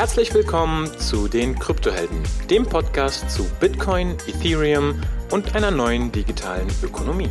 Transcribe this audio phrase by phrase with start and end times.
[0.00, 4.98] Herzlich willkommen zu den Kryptohelden, dem Podcast zu Bitcoin, Ethereum
[5.30, 7.28] und einer neuen digitalen Ökonomie.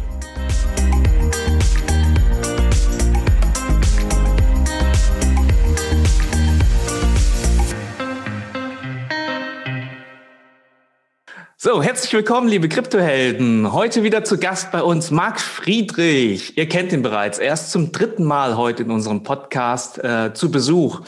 [11.58, 13.74] So, herzlich willkommen, liebe Kryptohelden.
[13.74, 16.56] Heute wieder zu Gast bei uns Marc Friedrich.
[16.56, 17.40] Ihr kennt ihn bereits.
[17.40, 21.02] Er ist zum dritten Mal heute in unserem Podcast äh, zu Besuch.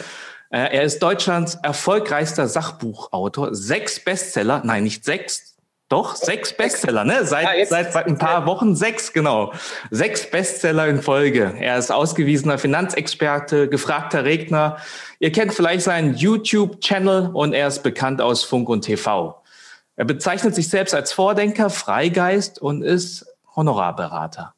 [0.51, 3.55] Äh, er ist Deutschlands erfolgreichster Sachbuchautor.
[3.55, 5.55] Sechs Bestseller, nein, nicht sechs,
[5.87, 7.25] doch, sechs Bestseller, ne?
[7.25, 9.53] Seit, ja, seit, seit ein paar Wochen sechs, genau.
[9.89, 11.53] Sechs Bestseller in Folge.
[11.59, 14.77] Er ist ausgewiesener Finanzexperte, gefragter Redner.
[15.19, 19.41] Ihr kennt vielleicht seinen YouTube-Channel und er ist bekannt aus Funk und TV.
[19.95, 24.53] Er bezeichnet sich selbst als Vordenker, Freigeist und ist Honorarberater.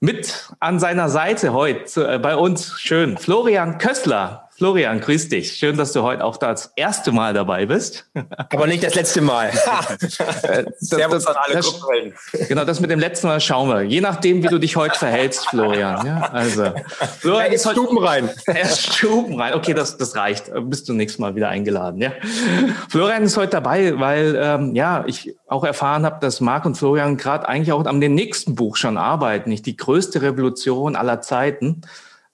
[0.00, 4.43] Mit an seiner Seite heute äh, bei uns schön Florian Kössler.
[4.56, 5.52] Florian, grüß dich.
[5.52, 8.06] Schön, dass du heute auch das erste Mal dabei bist.
[8.52, 9.50] Aber nicht das letzte Mal.
[10.44, 11.80] Äh, Servus an alle das,
[12.48, 13.82] Genau, das mit dem letzten Mal schauen wir.
[13.82, 16.06] Je nachdem, wie du dich heute verhältst, Florian.
[16.06, 16.72] Ja, also,
[17.18, 18.30] Florian ist heute, Stuben rein.
[18.46, 19.54] Er ist Stuben rein.
[19.54, 20.50] Okay, das, das reicht.
[20.64, 22.00] Bist du nächstes Mal wieder eingeladen.
[22.00, 22.12] Ja.
[22.88, 27.16] Florian ist heute dabei, weil ähm, ja ich auch erfahren habe, dass Marc und Florian
[27.16, 29.50] gerade eigentlich auch am dem nächsten Buch schon arbeiten.
[29.50, 31.82] Nicht die größte Revolution aller Zeiten.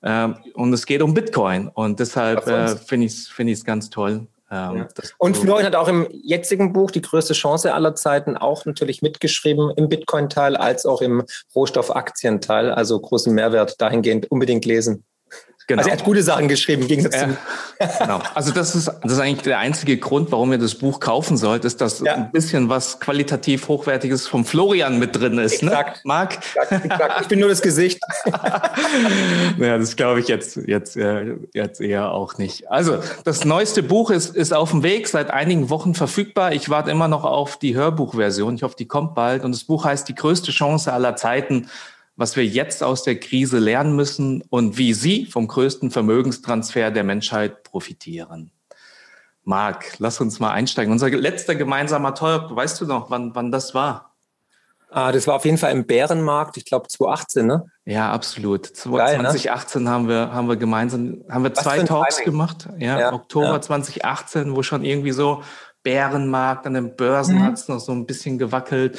[0.03, 1.69] Ähm, und es geht um Bitcoin.
[1.69, 4.27] Und deshalb äh, finde ich es find ganz toll.
[4.51, 4.89] Ähm, ja.
[5.19, 9.71] Und Florian hat auch im jetzigen Buch die größte Chance aller Zeiten auch natürlich mitgeschrieben
[9.77, 11.23] im Bitcoin-Teil als auch im
[11.55, 12.73] Rohstoffaktien-Teil.
[12.73, 15.05] Also großen Mehrwert dahingehend unbedingt lesen.
[15.71, 15.83] Genau.
[15.83, 17.99] Also er hat gute Sachen geschrieben, im Gegensatz ja, zu.
[18.01, 18.21] genau.
[18.35, 21.65] Also das ist, das ist eigentlich der einzige Grund, warum ihr das Buch kaufen sollt,
[21.65, 22.15] ist, dass ja.
[22.15, 25.62] ein bisschen was qualitativ Hochwertiges vom Florian mit drin ist.
[25.62, 25.71] Ne?
[25.71, 25.99] Exakt.
[25.99, 26.03] Ne?
[26.07, 26.35] Marc?
[26.35, 27.21] Exakt, exakt.
[27.21, 28.01] Ich bin nur das Gesicht.
[29.59, 32.69] ja, das glaube ich jetzt, jetzt, äh, jetzt eher auch nicht.
[32.69, 36.53] Also das neueste Buch ist, ist auf dem Weg, seit einigen Wochen verfügbar.
[36.53, 38.56] Ich warte immer noch auf die Hörbuchversion.
[38.56, 39.44] Ich hoffe, die kommt bald.
[39.44, 41.69] Und das Buch heißt Die größte Chance aller Zeiten
[42.20, 47.03] was wir jetzt aus der Krise lernen müssen und wie Sie vom größten Vermögenstransfer der
[47.03, 48.53] Menschheit profitieren.
[49.42, 50.92] Marc, lass uns mal einsteigen.
[50.92, 54.14] Unser letzter gemeinsamer Talk, weißt du noch, wann, wann das war?
[54.91, 57.64] Ah, das war auf jeden Fall im Bärenmarkt, ich glaube 2018, ne?
[57.86, 58.66] Ja, absolut.
[58.66, 59.91] 2018 ne?
[59.91, 62.32] haben wir haben wir gemeinsam haben wir was zwei Talks Timing.
[62.32, 62.69] gemacht.
[62.78, 63.60] Ja, ja Oktober ja.
[63.62, 65.42] 2018, wo schon irgendwie so
[65.82, 67.44] Bärenmarkt an den Börsen mhm.
[67.44, 68.98] hat es noch so ein bisschen gewackelt.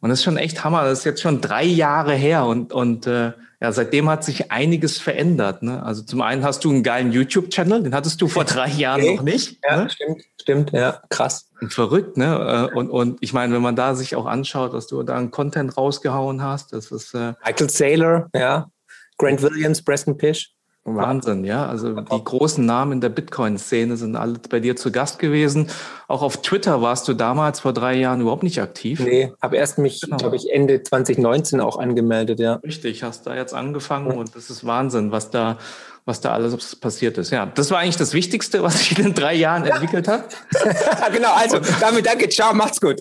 [0.00, 0.84] Und das ist schon echt Hammer.
[0.84, 4.98] Das ist jetzt schon drei Jahre her und, und äh, ja, seitdem hat sich einiges
[4.98, 5.62] verändert.
[5.62, 5.82] Ne?
[5.82, 9.16] Also zum einen hast du einen geilen YouTube-Channel, den hattest du vor drei Jahren okay.
[9.16, 9.58] noch nicht.
[9.68, 9.90] Ja, ne?
[9.90, 11.50] stimmt, stimmt, ja, krass.
[11.60, 12.68] Und verrückt, ne?
[12.72, 15.32] Äh, und, und ich meine, wenn man da sich auch anschaut, dass du da einen
[15.32, 18.70] Content rausgehauen hast, das ist äh, Michael Saylor, ja,
[19.16, 20.54] Grant Williams, Preston Pish.
[20.96, 21.66] Wahnsinn, ja.
[21.66, 25.68] Also die großen Namen in der Bitcoin-Szene sind alle bei dir zu Gast gewesen.
[26.06, 29.00] Auch auf Twitter warst du damals vor drei Jahren überhaupt nicht aktiv.
[29.00, 30.16] Nee, habe erst mich, genau.
[30.16, 32.54] glaube ich, Ende 2019 auch angemeldet, ja.
[32.54, 35.58] Richtig, hast da jetzt angefangen und das ist Wahnsinn, was da
[36.08, 37.30] was da alles passiert ist.
[37.30, 39.74] Ja, das war eigentlich das Wichtigste, was sich in den drei Jahren ja.
[39.74, 40.36] entwickelt hat.
[41.12, 42.98] genau, also damit danke, ciao, macht's gut.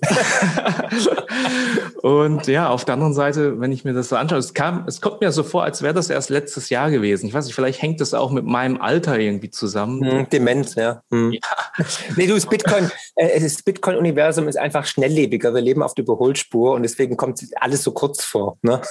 [2.04, 5.00] und ja, auf der anderen Seite, wenn ich mir das so anschaue, es, kam, es
[5.02, 7.28] kommt mir so vor, als wäre das erst letztes Jahr gewesen.
[7.28, 10.04] Ich weiß nicht, vielleicht hängt das auch mit meinem Alter irgendwie zusammen.
[10.06, 11.02] Hm, Demenz, ja.
[11.10, 11.32] Hm.
[11.32, 11.40] ja.
[12.18, 15.54] Nee, du, das Bitcoin, äh, das Bitcoin-Universum ist einfach schnelllebiger.
[15.54, 18.58] Wir leben auf der Überholspur und deswegen kommt alles so kurz vor.
[18.64, 18.82] Ne?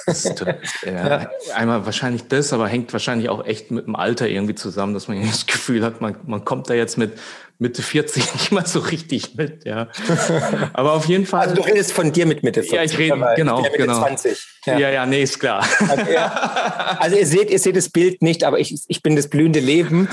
[0.85, 1.29] ja.
[1.53, 5.07] Einmal wahrscheinlich das, aber hängt wahrscheinlich auch echt mit dem Alter Alter irgendwie zusammen, dass
[5.07, 7.13] man das Gefühl hat, man, man kommt da jetzt mit
[7.59, 9.87] Mitte 40 nicht mal so richtig mit, ja.
[10.73, 11.41] Aber auf jeden Fall.
[11.41, 12.73] Also du redest von dir mit Mitte 40.
[12.73, 13.99] Ja, ich rede, genau, Mitte genau.
[13.99, 14.47] 20.
[14.65, 14.77] Ja.
[14.77, 15.65] ja, ja, nee, ist klar.
[15.87, 16.97] Also, ja.
[16.99, 20.07] also, ihr seht, ihr seht das Bild nicht, aber ich, ich bin das blühende Leben.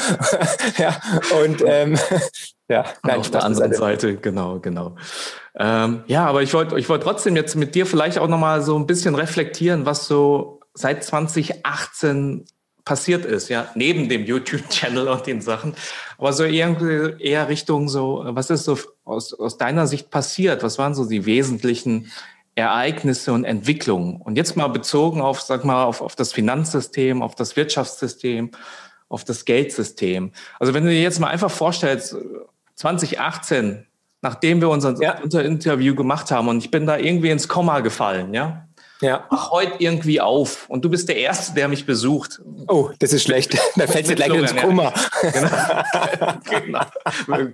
[0.79, 0.99] ja,
[1.43, 1.99] und ähm,
[2.69, 4.97] ja, nein, auf der anderen Seite, genau, genau.
[5.57, 8.77] Ähm, ja, aber ich wollte ich wollt trotzdem jetzt mit dir vielleicht auch nochmal so
[8.79, 12.47] ein bisschen reflektieren, was so seit 2018
[12.85, 15.75] passiert ist, ja, neben dem YouTube-Channel und den Sachen.
[16.19, 20.63] Aber so irgendwie eher Richtung so, was ist so aus, aus deiner Sicht passiert?
[20.63, 22.11] Was waren so die wesentlichen
[22.55, 24.21] Ereignisse und Entwicklungen?
[24.21, 28.51] Und jetzt mal bezogen auf, sag mal, auf, auf das Finanzsystem, auf das Wirtschaftssystem,
[29.09, 30.33] auf das Geldsystem.
[30.59, 32.17] Also wenn du dir jetzt mal einfach vorstellst,
[32.75, 33.87] 2018,
[34.21, 35.21] nachdem wir unser, ja.
[35.23, 38.67] unser Interview gemacht haben und ich bin da irgendwie ins Komma gefallen, ja,
[39.05, 39.27] ja.
[39.31, 40.69] mach heute irgendwie auf.
[40.69, 42.41] Und du bist der Erste, der mich besucht.
[42.69, 43.59] Oh, das ist schlecht.
[43.77, 44.93] Da fällt dir gleich ins Kummer.
[45.21, 45.49] Genau.
[47.25, 47.47] genau.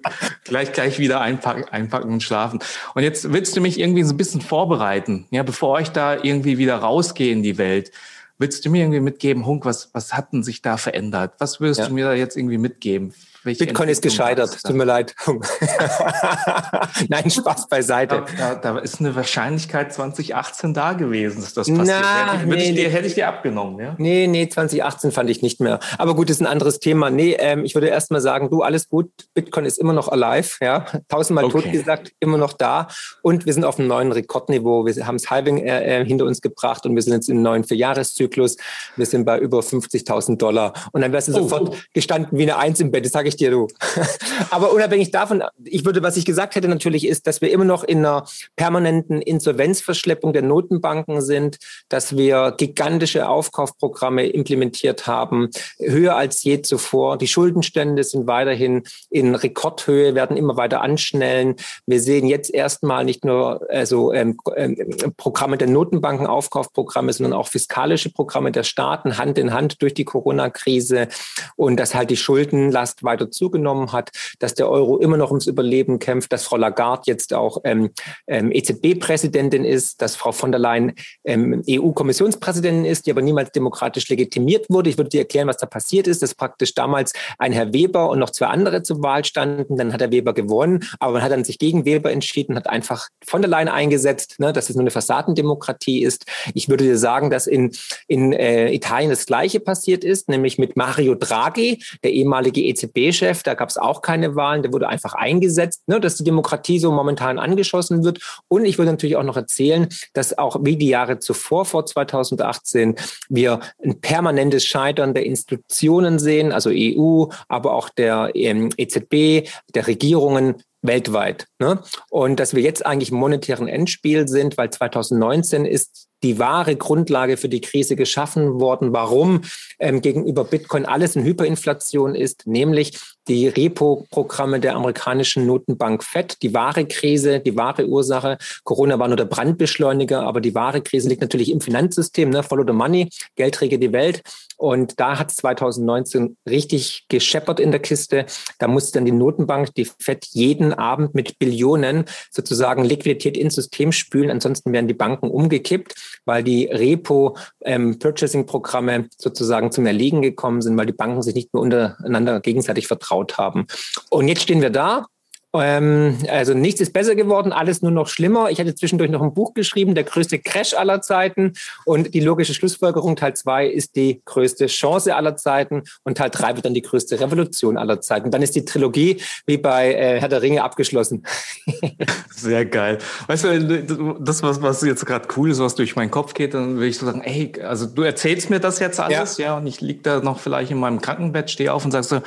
[0.45, 2.61] gleich, gleich wieder einpacken, einpacken und schlafen.
[2.95, 6.59] Und jetzt willst du mich irgendwie so ein bisschen vorbereiten, ja, bevor ich da irgendwie
[6.59, 7.91] wieder rausgehe in die Welt.
[8.39, 11.35] Willst du mir irgendwie mitgeben, Hunk, was, was hat denn sich da verändert?
[11.39, 11.87] Was würdest ja.
[11.89, 13.15] du mir da jetzt irgendwie mitgeben?
[13.45, 15.15] Bitcoin ist gescheitert, tut mir leid.
[17.09, 18.25] Nein, Spaß beiseite.
[18.37, 21.87] Da, da, da, ist eine Wahrscheinlichkeit 2018 da gewesen, dass das passiert.
[21.87, 23.95] Na, hätte, nee, ich dir, hätte ich dir abgenommen, ja?
[23.99, 25.81] Nee, nee, 2018 fand ich nicht mehr.
[25.99, 27.11] Aber gut, ist ein anderes Thema.
[27.11, 30.57] Nee, ähm, ich würde erst mal sagen, du, alles gut, Bitcoin ist immer noch alive,
[30.61, 30.85] ja.
[31.09, 31.63] Tausendmal okay.
[31.63, 32.89] tot gesagt, immer noch da.
[33.23, 34.87] Und wir sind auf einem neuen Rekordniveau.
[34.87, 37.65] Wir haben das Halving äh, äh, hinter uns gebracht und wir sind jetzt im neuen
[37.65, 38.57] Vierjahreszyklus.
[38.97, 40.73] Wir sind bei über 50.000 Dollar.
[40.93, 41.77] Und dann wärst du oh, sofort oh.
[41.95, 43.05] gestanden wie eine Eins im Bett.
[43.05, 43.69] Das sage ich dir, du.
[44.51, 47.85] Aber unabhängig davon, ich würde, was ich gesagt hätte natürlich, ist, dass wir immer noch
[47.85, 48.25] in einer
[48.57, 57.19] permanenten Insolvenzverschleppung der Notenbanken sind, dass wir gigantische Aufkaufprogramme implementiert haben, höher als je zuvor.
[57.19, 61.57] Die Schuldenstände sind weiterhin in Rekordhöhe, werden immer weiter anschnellen.
[61.87, 64.77] Wir sehen jetzt erstmal nicht nur also, ähm, ähm,
[65.17, 70.05] Programme der Notenbanken, Aufkaufprogramme, sondern auch fiskalische Programme der Staaten Hand in Hand durch die
[70.05, 71.09] Corona-Krise
[71.57, 75.99] und dass halt die Schuldenlast weiter zugenommen hat, dass der Euro immer noch ums Überleben
[75.99, 77.91] kämpft, dass Frau Lagarde jetzt auch ähm,
[78.27, 80.93] ähm, EZB-Präsidentin ist, dass Frau von der Leyen
[81.25, 84.91] ähm, EU-Kommissionspräsidentin ist, die aber niemals demokratisch legitimiert wurde.
[84.91, 88.19] Ich würde dir erklären, was da passiert ist, dass praktisch damals ein Herr Weber und
[88.19, 89.77] noch zwei andere zur Wahl standen.
[89.77, 93.09] Dann hat der Weber gewonnen, aber man hat dann sich gegen Weber entschieden, hat einfach
[93.25, 96.27] von der Leyen eingesetzt, ne, dass es nur eine Fassadendemokratie ist.
[96.55, 97.73] Ich würde dir sagen, dass in,
[98.07, 102.63] in äh, Italien das Gleiche passiert ist, nämlich mit Mario Draghi, der ehemalige
[103.11, 103.43] EZB-Chef.
[103.43, 106.91] Da gab es auch keine Wahlen, der wurde einfach eingesetzt, ne, dass die Demokratie so
[106.91, 108.21] momentan angeschossen wird.
[108.49, 112.97] Und ich würde natürlich auch noch erzählen, dass auch wie die Jahre zuvor, vor 2018,
[113.29, 119.87] wir ein permanentes Scheitern der Institutionen sehen, also EU, aber auch der ähm, EZB, der
[119.87, 121.47] Regierungen weltweit.
[121.59, 121.83] Ne?
[122.09, 127.37] Und dass wir jetzt eigentlich im monetären Endspiel sind, weil 2019 ist die wahre Grundlage
[127.37, 129.43] für die Krise geschaffen worden, warum
[129.79, 132.99] ähm, gegenüber Bitcoin alles in Hyperinflation ist, nämlich
[133.31, 136.43] die Repo-Programme der amerikanischen Notenbank FED.
[136.43, 141.09] Die wahre Krise, die wahre Ursache, Corona war nur der Brandbeschleuniger, aber die wahre Krise
[141.09, 142.43] liegt natürlich im Finanzsystem, ne?
[142.43, 144.23] follow the money, Geld rege die Welt.
[144.61, 148.27] Und da hat es 2019 richtig gescheppert in der Kiste.
[148.59, 153.91] Da musste dann die Notenbank, die FED, jeden Abend mit Billionen sozusagen Liquidität ins System
[153.91, 154.31] spülen.
[154.31, 155.95] Ansonsten werden die Banken umgekippt,
[156.27, 161.63] weil die Repo-Purchasing-Programme ähm, sozusagen zum Erliegen gekommen sind, weil die Banken sich nicht mehr
[161.63, 162.87] untereinander gegenseitig
[163.21, 163.67] vertraut haben.
[164.11, 165.07] Und jetzt stehen wir da
[165.53, 168.51] ähm, also nichts ist besser geworden, alles nur noch schlimmer.
[168.51, 171.55] Ich hatte zwischendurch noch ein Buch geschrieben, der größte Crash aller Zeiten.
[171.85, 176.57] Und die logische Schlussfolgerung, Teil 2 ist die größte Chance aller Zeiten und Teil 3
[176.57, 178.27] wird dann die größte Revolution aller Zeiten.
[178.27, 181.25] Und dann ist die Trilogie wie bei äh, Herr der Ringe abgeschlossen.
[182.31, 182.99] Sehr geil.
[183.27, 186.79] Weißt du, das, was, was jetzt gerade cool ist, was durch meinen Kopf geht, dann
[186.79, 189.67] will ich so sagen, ey, also du erzählst mir das jetzt alles, ja, ja und
[189.67, 192.21] ich lieg da noch vielleicht in meinem Krankenbett, stehe auf und sagst so,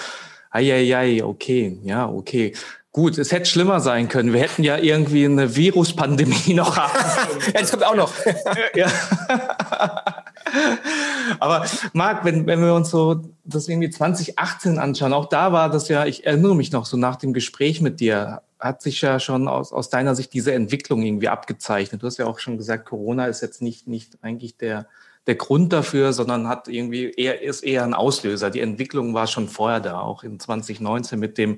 [0.53, 2.53] ei, ei, ei, okay, ja, okay.
[2.91, 4.33] Gut, es hätte schlimmer sein können.
[4.33, 6.91] Wir hätten ja irgendwie eine Viruspandemie noch haben
[7.47, 8.13] ja, das kommt auch noch.
[8.75, 8.87] ja.
[11.39, 15.87] Aber Marc, wenn, wenn wir uns so das irgendwie 2018 anschauen, auch da war das
[15.87, 19.47] ja, ich erinnere mich noch so nach dem Gespräch mit dir, hat sich ja schon
[19.47, 22.03] aus, aus deiner Sicht diese Entwicklung irgendwie abgezeichnet.
[22.03, 24.85] Du hast ja auch schon gesagt, Corona ist jetzt nicht, nicht eigentlich der,
[25.27, 28.49] der Grund dafür, sondern hat irgendwie eher, ist eher ein Auslöser.
[28.49, 31.57] Die Entwicklung war schon vorher da, auch in 2019 mit dem,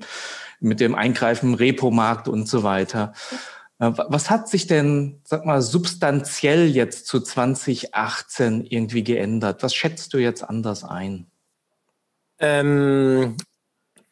[0.60, 3.12] mit dem Eingreifen im Repomarkt und so weiter.
[3.78, 9.62] Äh, was hat sich denn, sag mal, substanziell jetzt zu 2018 irgendwie geändert?
[9.62, 11.26] Was schätzt du jetzt anders ein?
[12.38, 13.36] Ähm,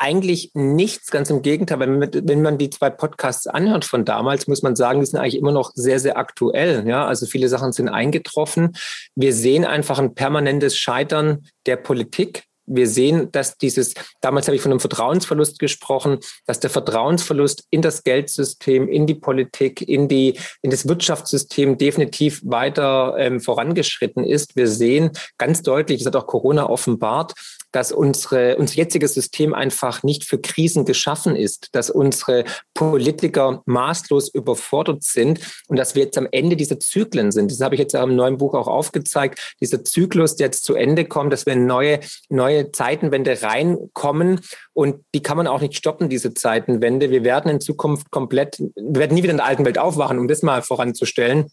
[0.04, 1.80] eigentlich nichts, ganz im Gegenteil.
[1.80, 5.38] Wenn, wenn man die zwei Podcasts anhört von damals, muss man sagen, die sind eigentlich
[5.38, 6.86] immer noch sehr, sehr aktuell.
[6.86, 8.76] Ja, also viele Sachen sind eingetroffen.
[9.14, 14.62] Wir sehen einfach ein permanentes Scheitern der Politik wir sehen, dass dieses, damals habe ich
[14.62, 20.38] von einem Vertrauensverlust gesprochen, dass der Vertrauensverlust in das Geldsystem, in die Politik, in, die,
[20.62, 24.56] in das Wirtschaftssystem definitiv weiter ähm, vorangeschritten ist.
[24.56, 27.34] Wir sehen ganz deutlich, das hat auch Corona offenbart,
[27.74, 34.28] dass unsere, unser jetziges System einfach nicht für Krisen geschaffen ist, dass unsere Politiker maßlos
[34.28, 37.50] überfordert sind und dass wir jetzt am Ende dieser Zyklen sind.
[37.50, 39.56] Das habe ich jetzt im neuen Buch auch aufgezeigt.
[39.60, 44.40] Dieser Zyklus, der jetzt zu Ende kommt, dass wir in neue, neue Zeitenwende reinkommen
[44.72, 47.10] und die kann man auch nicht stoppen, diese Zeitenwende.
[47.10, 50.28] Wir werden in Zukunft komplett, wir werden nie wieder in der alten Welt aufwachen, um
[50.28, 51.50] das mal voranzustellen.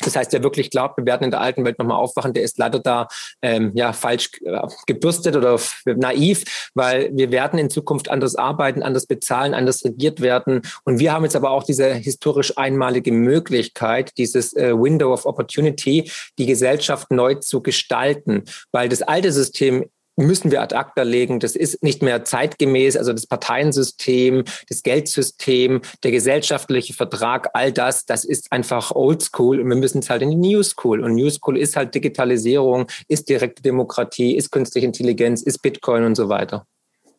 [0.00, 2.58] Das heißt, wer wirklich glaubt, wir werden in der alten Welt nochmal aufwachen, der ist
[2.58, 3.08] leider da
[3.42, 9.06] ähm, ja falsch äh, gebürstet oder naiv, weil wir werden in Zukunft anders arbeiten, anders
[9.06, 10.62] bezahlen, anders regiert werden.
[10.84, 16.10] Und wir haben jetzt aber auch diese historisch einmalige Möglichkeit, dieses äh, Window of Opportunity,
[16.38, 21.40] die Gesellschaft neu zu gestalten, weil das alte System müssen wir ad acta legen.
[21.40, 22.96] Das ist nicht mehr zeitgemäß.
[22.96, 29.68] Also das Parteiensystem, das Geldsystem, der gesellschaftliche Vertrag, all das, das ist einfach oldschool und
[29.68, 31.02] wir müssen es halt in die New School.
[31.02, 36.14] Und New School ist halt Digitalisierung, ist direkte Demokratie, ist künstliche Intelligenz, ist Bitcoin und
[36.14, 36.66] so weiter.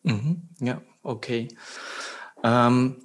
[0.02, 0.48] Mhm.
[0.60, 1.48] Ja, okay.
[2.42, 2.96] Ähm,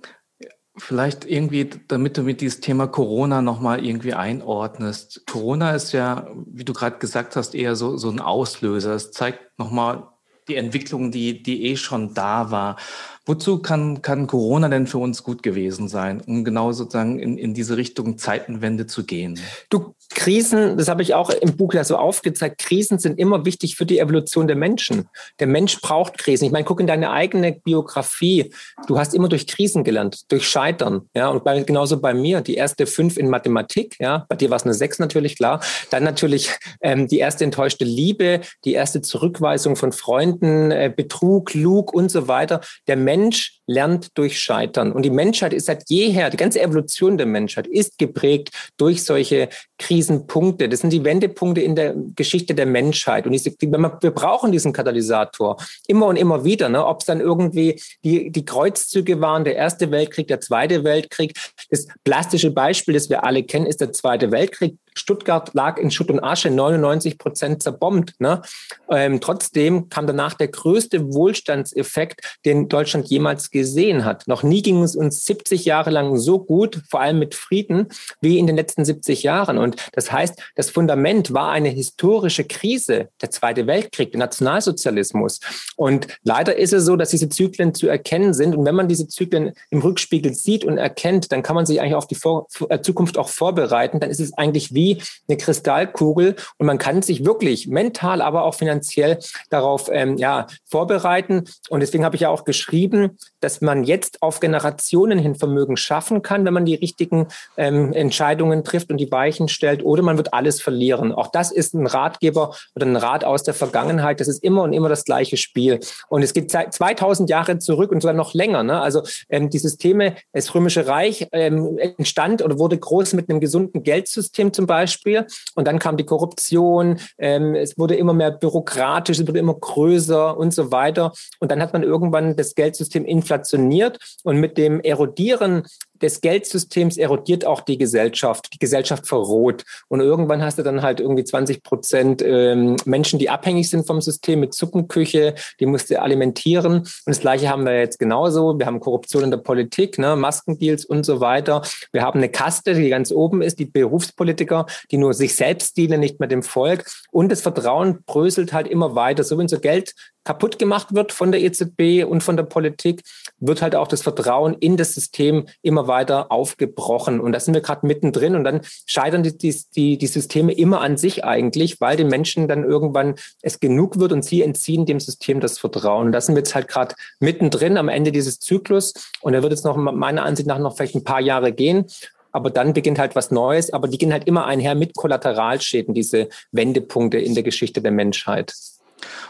[0.78, 5.24] Vielleicht irgendwie, damit du mit dieses Thema Corona nochmal irgendwie einordnest.
[5.28, 8.96] Corona ist ja, wie du gerade gesagt hast, eher so, so ein Auslöser.
[8.96, 10.08] Es zeigt nochmal
[10.48, 12.78] die Entwicklung, die, die eh schon da war.
[13.26, 17.54] Wozu kann, kann Corona denn für uns gut gewesen sein, um genau sozusagen in, in
[17.54, 19.40] diese Richtung Zeitenwende zu gehen?
[19.70, 23.76] Du, Krisen, das habe ich auch im Buch ja so aufgezeigt, Krisen sind immer wichtig
[23.76, 25.08] für die Evolution der Menschen.
[25.40, 26.46] Der Mensch braucht Krisen.
[26.46, 28.54] Ich meine, guck in deine eigene Biografie.
[28.88, 31.10] Du hast immer durch Krisen gelernt, durch Scheitern.
[31.16, 34.58] Ja, und bei, genauso bei mir, die erste fünf in Mathematik, ja, bei dir war
[34.58, 35.62] es eine sechs natürlich, klar.
[35.90, 41.94] Dann natürlich ähm, die erste enttäuschte Liebe, die erste Zurückweisung von Freunden, äh, Betrug, Lug
[41.94, 42.62] und so weiter.
[42.88, 44.92] Der Mensch lernt durch Scheitern.
[44.92, 49.50] Und die Menschheit ist seit jeher, die ganze Evolution der Menschheit ist geprägt durch solche
[49.94, 50.70] Krisenpunkte.
[50.70, 53.28] Das sind die Wendepunkte in der Geschichte der Menschheit.
[53.28, 55.58] Und wir brauchen diesen Katalysator
[55.88, 56.68] immer und immer wieder.
[56.68, 56.84] Ne?
[56.84, 61.34] Ob es dann irgendwie die, die Kreuzzüge waren, der Erste Weltkrieg, der Zweite Weltkrieg.
[61.70, 64.78] Das plastische Beispiel, das wir alle kennen, ist der Zweite Weltkrieg.
[64.96, 68.20] Stuttgart lag in Schutt und Asche, 99 Prozent zerbombt.
[68.20, 68.42] Ne?
[68.90, 74.28] Ähm, trotzdem kam danach der größte Wohlstandseffekt, den Deutschland jemals gesehen hat.
[74.28, 77.88] Noch nie ging es uns 70 Jahre lang so gut, vor allem mit Frieden,
[78.22, 79.58] wie in den letzten 70 Jahren.
[79.58, 85.40] Und das heißt, das Fundament war eine historische Krise, der Zweite Weltkrieg, der Nationalsozialismus.
[85.76, 88.56] Und leider ist es so, dass diese Zyklen zu erkennen sind.
[88.56, 91.96] Und wenn man diese Zyklen im Rückspiegel sieht und erkennt, dann kann man sich eigentlich
[91.96, 94.00] auf die Vor äh, Zukunft auch vorbereiten.
[94.00, 98.44] Dann ist es eigentlich wie wie eine Kristallkugel und man kann sich wirklich mental, aber
[98.44, 101.46] auch finanziell darauf ähm, ja, vorbereiten.
[101.70, 106.22] Und deswegen habe ich ja auch geschrieben, dass man jetzt auf Generationen hin Vermögen schaffen
[106.22, 110.34] kann, wenn man die richtigen ähm, Entscheidungen trifft und die Weichen stellt, oder man wird
[110.34, 111.14] alles verlieren.
[111.14, 114.20] Auch das ist ein Ratgeber oder ein Rat aus der Vergangenheit.
[114.20, 115.80] Das ist immer und immer das gleiche Spiel.
[116.10, 118.64] Und es geht 2000 Jahre zurück und sogar noch länger.
[118.64, 118.82] Ne?
[118.82, 123.84] Also ähm, die Systeme, das Römische Reich ähm, entstand oder wurde groß mit einem gesunden
[123.84, 125.28] Geldsystem zum Beispiel Beispiel.
[125.54, 130.36] Und dann kam die Korruption, ähm, es wurde immer mehr bürokratisch, es wurde immer größer
[130.36, 131.14] und so weiter.
[131.40, 135.64] Und dann hat man irgendwann das Geldsystem inflationiert und mit dem Erodieren
[136.04, 138.50] des Geldsystems erodiert auch die Gesellschaft.
[138.54, 139.64] Die Gesellschaft verroht.
[139.88, 144.02] Und irgendwann hast du dann halt irgendwie 20 Prozent ähm, Menschen, die abhängig sind vom
[144.02, 146.80] System mit Suppenküche, die musst du alimentieren.
[146.80, 148.60] Und das Gleiche haben wir jetzt genauso.
[148.60, 151.62] Wir haben Korruption in der Politik, ne, Maskendeals und so weiter.
[151.92, 156.02] Wir haben eine Kaste, die ganz oben ist, die Berufspolitiker, die nur sich selbst dienen,
[156.02, 156.86] nicht mehr dem Volk.
[157.12, 159.24] Und das Vertrauen bröselt halt immer weiter.
[159.24, 159.94] So wie unser Geld
[160.24, 163.02] kaputt gemacht wird von der EZB und von der Politik,
[163.40, 167.20] wird halt auch das Vertrauen in das System immer weiter aufgebrochen.
[167.20, 169.38] Und da sind wir gerade mittendrin und dann scheitern die,
[169.76, 174.12] die, die Systeme immer an sich eigentlich, weil den Menschen dann irgendwann es genug wird
[174.12, 176.08] und sie entziehen dem System das Vertrauen.
[176.08, 178.94] Und da sind wir jetzt halt gerade mittendrin am Ende dieses Zyklus.
[179.22, 181.86] Und er wird jetzt noch meiner Ansicht nach noch vielleicht ein paar Jahre gehen
[182.34, 186.30] aber dann beginnt halt was Neues, aber die gehen halt immer einher mit Kollateralschäden, diese
[186.52, 188.54] Wendepunkte in der Geschichte der Menschheit.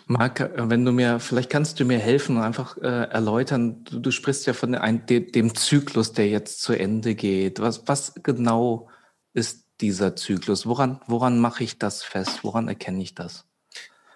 [0.08, 4.12] Marc, wenn du mir, vielleicht kannst du mir helfen und einfach äh, erläutern, du, du,
[4.12, 7.60] sprichst ja von ein, de, dem Zyklus, der jetzt zu Ende geht.
[7.60, 8.90] Was, was genau
[9.34, 10.66] ist dieser Zyklus?
[10.66, 12.44] Woran, woran mache ich das fest?
[12.44, 13.46] Woran erkenne ich das?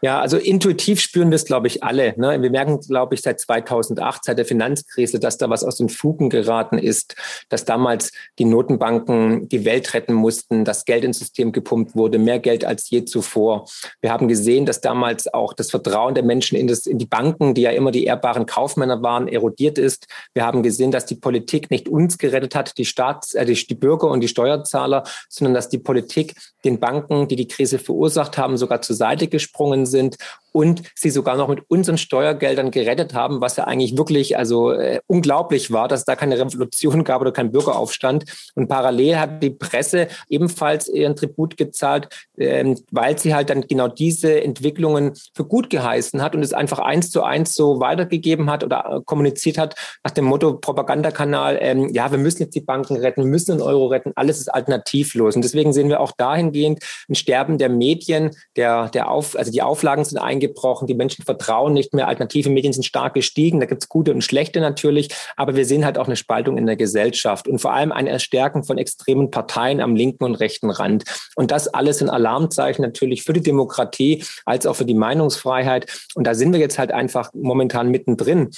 [0.02, 2.14] Ja, also intuitiv spüren wir es, glaube ich, alle.
[2.18, 2.40] Ne?
[2.42, 6.30] Wir merken, glaube ich, seit 2008, seit der Finanzkrise, dass da was aus den Fugen
[6.30, 7.16] geraten ist,
[7.50, 12.40] dass damals die Notenbanken die Welt retten mussten, dass Geld ins System gepumpt wurde, mehr
[12.40, 13.66] Geld als je zuvor.
[14.02, 17.56] Wir haben gesehen, dass damals auch das Vertrauen der Menschen in, das, in die Banken,
[17.56, 20.08] die ja immer die ehrbaren Kaufmänner waren, erodiert ist.
[20.36, 23.76] Wir haben gesehen, dass die Politik nicht uns gerettet hat, die Staats, äh, die, die
[23.76, 28.58] Bürger und die Steuerzahler, sondern dass die Politik den Banken, die die Krise verursacht haben,
[28.58, 30.18] sogar zur Seite gesprungen sind
[30.58, 35.00] und sie sogar noch mit unseren Steuergeldern gerettet haben, was ja eigentlich wirklich also äh,
[35.06, 38.26] unglaublich war, dass es da keine Revolution gab oder kein Bürgeraufstand.
[38.56, 42.10] Und parallel hat die Presse ebenfalls ihren Tribut gezahlt,
[42.40, 46.80] ähm, weil sie halt dann genau diese Entwicklungen für gut geheißen hat und es einfach
[46.80, 51.94] eins zu eins so weitergegeben hat oder äh, kommuniziert hat nach dem Motto Propagandakanal, ähm,
[51.94, 55.36] ja, wir müssen jetzt die Banken retten, wir müssen den Euro retten, alles ist alternativlos.
[55.36, 59.62] Und deswegen sehen wir auch dahingehend ein Sterben der Medien, der, der Auf, also die
[59.62, 63.84] Auflagen sind eingebrochen, die Menschen vertrauen nicht mehr, alternative Medien sind stark gestiegen, da gibt
[63.84, 67.48] es gute und schlechte natürlich, aber wir sehen halt auch eine Spaltung in der Gesellschaft
[67.48, 71.04] und vor allem ein Erstärken von extremen Parteien am linken und rechten Rand.
[71.36, 75.88] Und das alles sind Alarmzeichen natürlich für die Demokratie als auch für die Meinungsfreiheit.
[76.16, 78.50] Und da sind wir jetzt halt einfach momentan mittendrin.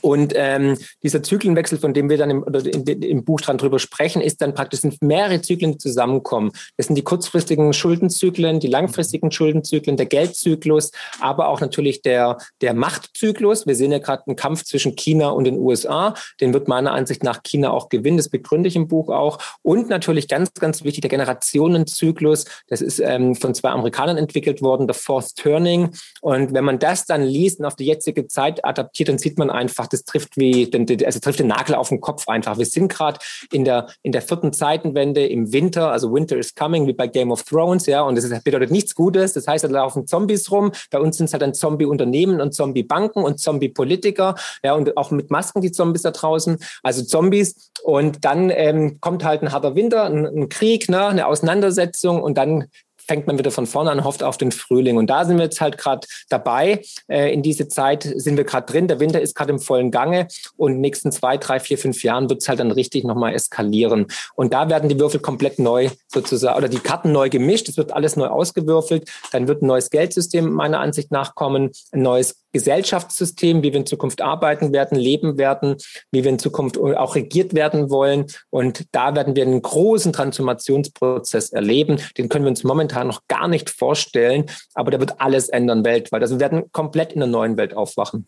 [0.00, 4.22] Und ähm, dieser Zyklenwechsel, von dem wir dann im, in, im Buch dran drüber sprechen,
[4.22, 6.52] ist dann praktisch sind mehrere Zyklen, zusammenkommen.
[6.76, 12.74] Das sind die kurzfristigen Schuldenzyklen, die langfristigen Schuldenzyklen, der Geldzyklus, aber auch natürlich der, der
[12.74, 13.66] Machtzyklus.
[13.66, 16.14] Wir sehen ja gerade einen Kampf zwischen China und den USA.
[16.40, 18.16] Den wird meiner Ansicht nach China auch gewinnen.
[18.16, 19.38] Das begründe ich im Buch auch.
[19.62, 22.46] Und natürlich ganz, ganz wichtig, der Generationenzyklus.
[22.68, 25.90] Das ist ähm, von zwei Amerikanern entwickelt worden, der Fourth Turning.
[26.20, 29.50] Und wenn man das dann liest und auf die jetzige Zeit adaptiert, dann sieht man
[29.50, 30.70] einfach, einfach, das trifft wie,
[31.04, 32.58] also trifft den Nagel auf den Kopf einfach.
[32.58, 33.18] Wir sind gerade
[33.50, 37.30] in der, in der vierten Zeitenwende im Winter, also Winter is coming, wie bei Game
[37.30, 39.32] of Thrones, ja, und das bedeutet nichts Gutes.
[39.32, 40.72] Das heißt, da laufen Zombies rum.
[40.90, 45.30] Bei uns sind es halt dann Zombie-Unternehmen und Zombie-Banken und Zombie-Politiker, ja, und auch mit
[45.30, 47.70] Masken die Zombies da draußen, also Zombies.
[47.82, 52.38] Und dann ähm, kommt halt ein harter Winter, ein, ein Krieg, ne, eine Auseinandersetzung und
[52.38, 52.68] dann
[53.06, 54.96] fängt man wieder von vorne an, hofft auf den Frühling.
[54.96, 56.82] Und da sind wir jetzt halt gerade dabei.
[57.08, 58.88] Äh, in diese Zeit sind wir gerade drin.
[58.88, 62.02] Der Winter ist gerade im vollen Gange und in den nächsten zwei, drei, vier, fünf
[62.02, 64.06] Jahren wird es halt dann richtig nochmal eskalieren.
[64.34, 67.68] Und da werden die Würfel komplett neu sozusagen oder die Karten neu gemischt.
[67.68, 69.10] Es wird alles neu ausgewürfelt.
[69.32, 73.86] Dann wird ein neues Geldsystem meiner Ansicht nach kommen, ein neues Gesellschaftssystem, wie wir in
[73.86, 75.76] Zukunft arbeiten werden, leben werden,
[76.10, 78.26] wie wir in Zukunft auch regiert werden wollen.
[78.50, 82.00] Und da werden wir einen großen Transformationsprozess erleben.
[82.18, 86.22] Den können wir uns momentan noch gar nicht vorstellen, aber der wird alles ändern weltweit.
[86.22, 88.26] Also wir werden komplett in einer neuen Welt aufwachen.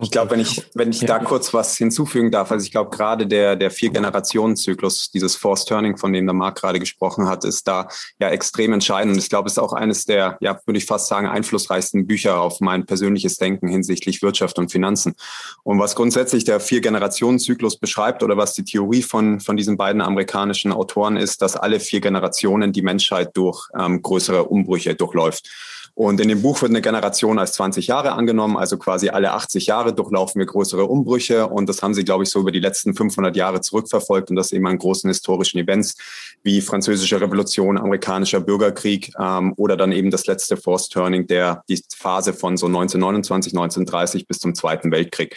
[0.00, 3.28] Ich glaube, wenn ich, wenn ich da kurz was hinzufügen darf, also ich glaube, gerade
[3.28, 7.86] der, der Vier-Generationen-Zyklus, dieses Force Turning, von dem der Marc gerade gesprochen hat, ist da
[8.18, 9.14] ja extrem entscheidend.
[9.14, 12.40] Und ich glaube, es ist auch eines der, ja, würde ich fast sagen, einflussreichsten Bücher
[12.40, 15.14] auf mein persönliches Denken hinsichtlich Wirtschaft und Finanzen.
[15.62, 20.72] Und was grundsätzlich der Vier-Generationen-Zyklus beschreibt oder was die Theorie von, von diesen beiden amerikanischen
[20.72, 25.48] Autoren ist, dass alle vier Generationen die Menschheit durch ähm, größere Umbrüche durchläuft.
[25.96, 29.66] Und in dem Buch wird eine Generation als 20 Jahre angenommen, also quasi alle 80
[29.66, 31.46] Jahre durchlaufen wir größere Umbrüche.
[31.46, 34.50] Und das haben sie, glaube ich, so über die letzten 500 Jahre zurückverfolgt und das
[34.50, 35.96] eben an großen historischen Events
[36.42, 41.80] wie Französische Revolution, amerikanischer Bürgerkrieg ähm, oder dann eben das letzte Force Turning, der die
[41.96, 45.36] Phase von so 1929, 1930 bis zum Zweiten Weltkrieg.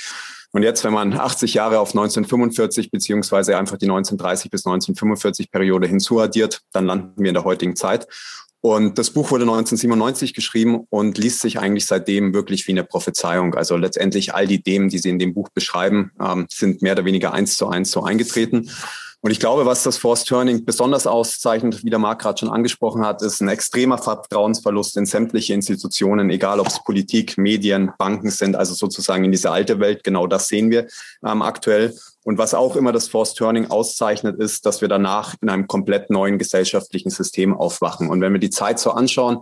[0.54, 5.88] Und jetzt, wenn man 80 Jahre auf 1945 beziehungsweise einfach die 1930 bis 1945 Periode
[5.88, 8.08] hinzuaddiert, dann landen wir in der heutigen Zeit.
[8.62, 13.54] Und das Buch wurde 1997 geschrieben und liest sich eigentlich seitdem wirklich wie eine Prophezeiung.
[13.54, 17.06] Also letztendlich all die Themen, die Sie in dem Buch beschreiben, ähm, sind mehr oder
[17.06, 18.70] weniger eins zu eins so eingetreten.
[19.28, 23.06] Und ich glaube, was das Force Turning besonders auszeichnet, wie der Marc gerade schon angesprochen
[23.06, 28.56] hat, ist ein extremer Vertrauensverlust in sämtliche Institutionen, egal ob es Politik, Medien, Banken sind,
[28.56, 30.06] also sozusagen in diese alte Welt.
[30.06, 30.88] Genau das sehen wir
[31.26, 31.94] ähm, aktuell.
[32.24, 36.10] Und was auch immer das Force Turning auszeichnet, ist, dass wir danach in einem komplett
[36.10, 38.10] neuen gesellschaftlichen System aufwachen.
[38.10, 39.42] Und wenn wir die Zeit so anschauen,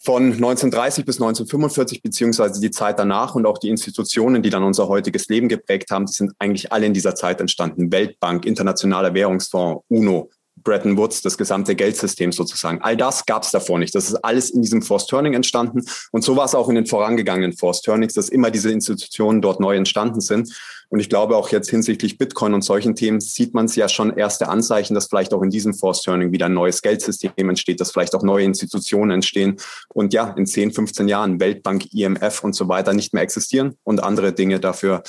[0.00, 4.88] von 1930 bis 1945 beziehungsweise die Zeit danach und auch die Institutionen, die dann unser
[4.88, 7.90] heutiges Leben geprägt haben, die sind eigentlich alle in dieser Zeit entstanden.
[7.90, 10.30] Weltbank, Internationaler Währungsfonds, UNO,
[10.62, 12.80] Bretton Woods, das gesamte Geldsystem sozusagen.
[12.82, 13.94] All das gab es davor nicht.
[13.94, 15.82] Das ist alles in diesem Forced Turning entstanden.
[16.12, 19.60] Und so war es auch in den vorangegangenen Forced Turnings, dass immer diese Institutionen dort
[19.60, 20.52] neu entstanden sind.
[20.90, 24.16] Und ich glaube auch jetzt hinsichtlich Bitcoin und solchen Themen sieht man es ja schon
[24.16, 27.92] erste Anzeichen, dass vielleicht auch in diesem Forced Turning wieder ein neues Geldsystem entsteht, dass
[27.92, 29.56] vielleicht auch neue Institutionen entstehen
[29.88, 34.02] und ja, in 10, 15 Jahren Weltbank, IMF und so weiter nicht mehr existieren und
[34.02, 35.02] andere Dinge dafür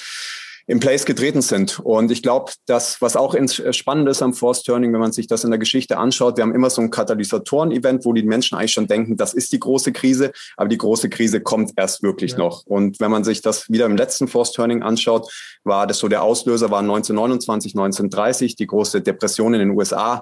[0.70, 1.80] in Place getreten sind.
[1.80, 5.26] Und ich glaube, das, was auch äh, spannend ist am Force Turning, wenn man sich
[5.26, 8.74] das in der Geschichte anschaut, wir haben immer so ein Katalysatoren-Event, wo die Menschen eigentlich
[8.74, 12.38] schon denken, das ist die große Krise, aber die große Krise kommt erst wirklich ja.
[12.38, 12.68] noch.
[12.68, 16.22] Und wenn man sich das wieder im letzten Force Turning anschaut, war das so der
[16.22, 20.22] Auslöser war 1929, 1930, die große Depression in den USA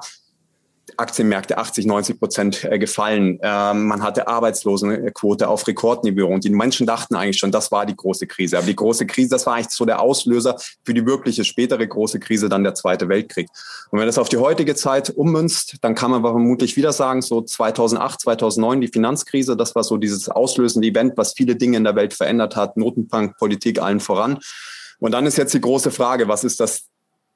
[0.98, 3.40] Aktienmärkte 80, 90 Prozent äh, gefallen.
[3.42, 7.96] Ähm, man hatte Arbeitslosenquote auf Rekordniveau und die Menschen dachten eigentlich schon, das war die
[7.96, 8.58] große Krise.
[8.58, 12.20] Aber die große Krise, das war eigentlich so der Auslöser für die wirkliche spätere große
[12.20, 13.48] Krise, dann der Zweite Weltkrieg.
[13.92, 17.42] Und wenn das auf die heutige Zeit ummünzt, dann kann man vermutlich wieder sagen, so
[17.42, 21.96] 2008, 2009 die Finanzkrise, das war so dieses auslösende Event, was viele Dinge in der
[21.96, 24.40] Welt verändert hat, Notenbankpolitik allen voran.
[25.00, 26.88] Und dann ist jetzt die große Frage, was ist das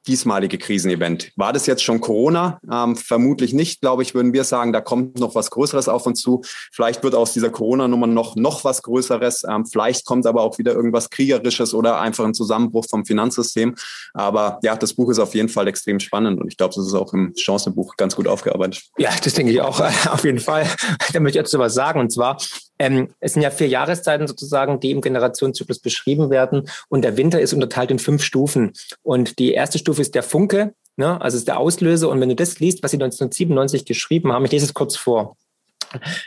[0.08, 1.32] diesmalige Krisenevent.
[1.36, 2.60] War das jetzt schon Corona?
[2.72, 6.22] Ähm, vermutlich nicht, glaube ich, würden wir sagen, da kommt noch was Größeres auf uns
[6.22, 6.42] zu.
[6.72, 9.44] Vielleicht wird aus dieser Corona-Nummer noch, noch was Größeres.
[9.50, 13.76] Ähm, vielleicht kommt aber auch wieder irgendwas Kriegerisches oder einfach ein Zusammenbruch vom Finanzsystem.
[14.14, 16.94] Aber ja, das Buch ist auf jeden Fall extrem spannend und ich glaube, das ist
[16.94, 18.84] auch im Chancenbuch ganz gut aufgearbeitet.
[18.98, 20.68] Ja, das denke ich auch auf jeden Fall.
[21.14, 22.00] Da möchte ich dazu was sagen.
[22.00, 22.38] Und zwar,
[22.82, 26.68] ähm, es sind ja vier Jahreszeiten sozusagen, die im Generationszyklus beschrieben werden.
[26.90, 28.74] Und der Winter ist unterteilt in fünf Stufen.
[29.04, 31.22] Und die erste Stufe ist der Funke, ne?
[31.22, 32.10] also ist der Auslöser.
[32.10, 35.38] Und wenn du das liest, was sie 1997 geschrieben haben, ich lese es kurz vor.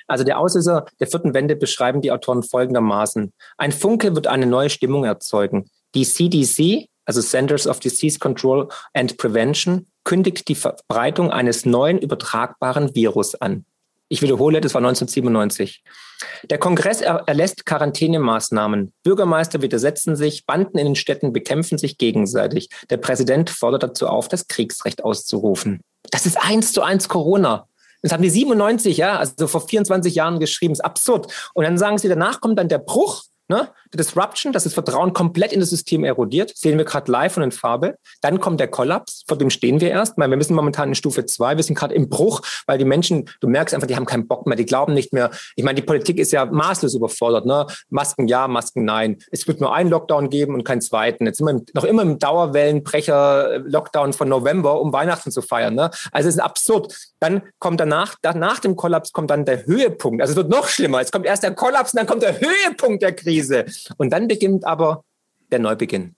[0.07, 3.33] Also der Auslöser der vierten Wende beschreiben die Autoren folgendermaßen.
[3.57, 5.69] Ein Funke wird eine neue Stimmung erzeugen.
[5.97, 12.95] Die CDC, also Centers of Disease Control and Prevention, kündigt die Verbreitung eines neuen übertragbaren
[12.95, 13.65] Virus an.
[14.09, 15.83] Ich wiederhole, das war 1997.
[16.51, 18.93] Der Kongress erlässt Quarantänemaßnahmen.
[19.03, 22.69] Bürgermeister widersetzen sich, Banden in den Städten bekämpfen sich gegenseitig.
[22.91, 25.81] Der Präsident fordert dazu auf, das Kriegsrecht auszurufen.
[26.11, 27.67] Das ist eins zu eins Corona.
[28.03, 30.75] Das haben die 97, ja, also vor 24 Jahren geschrieben.
[30.75, 31.33] Das ist absurd.
[31.55, 33.69] Und dann sagen sie, danach kommt dann der Bruch Ne?
[33.93, 37.43] Die Disruption, dass das Vertrauen komplett in das System erodiert, sehen wir gerade live und
[37.43, 37.97] in Farbe.
[38.23, 40.17] Dann kommt der Kollaps, vor dem stehen wir erst.
[40.17, 43.29] Weil wir müssen momentan in Stufe zwei, wir sind gerade im Bruch, weil die Menschen,
[43.41, 45.31] du merkst einfach, die haben keinen Bock mehr, die glauben nicht mehr.
[45.57, 47.45] Ich meine, die Politik ist ja maßlos überfordert.
[47.45, 47.67] Ne?
[47.91, 49.19] Masken ja, Masken nein.
[49.31, 51.27] Es wird nur einen Lockdown geben und keinen zweiten.
[51.27, 55.75] Jetzt sind wir noch immer im Dauerwellenbrecher-Lockdown von November, um Weihnachten zu feiern.
[55.75, 55.91] Ne?
[56.13, 56.97] Also es ist absurd.
[57.21, 60.23] Dann kommt danach, nach dem Kollaps kommt dann der Höhepunkt.
[60.23, 61.03] Also es wird noch schlimmer.
[61.03, 63.34] Es kommt erst der Kollaps und dann kommt der Höhepunkt der Krise.
[63.35, 63.67] Krise.
[63.97, 65.05] Und dann beginnt aber
[65.51, 66.15] der Neubeginn.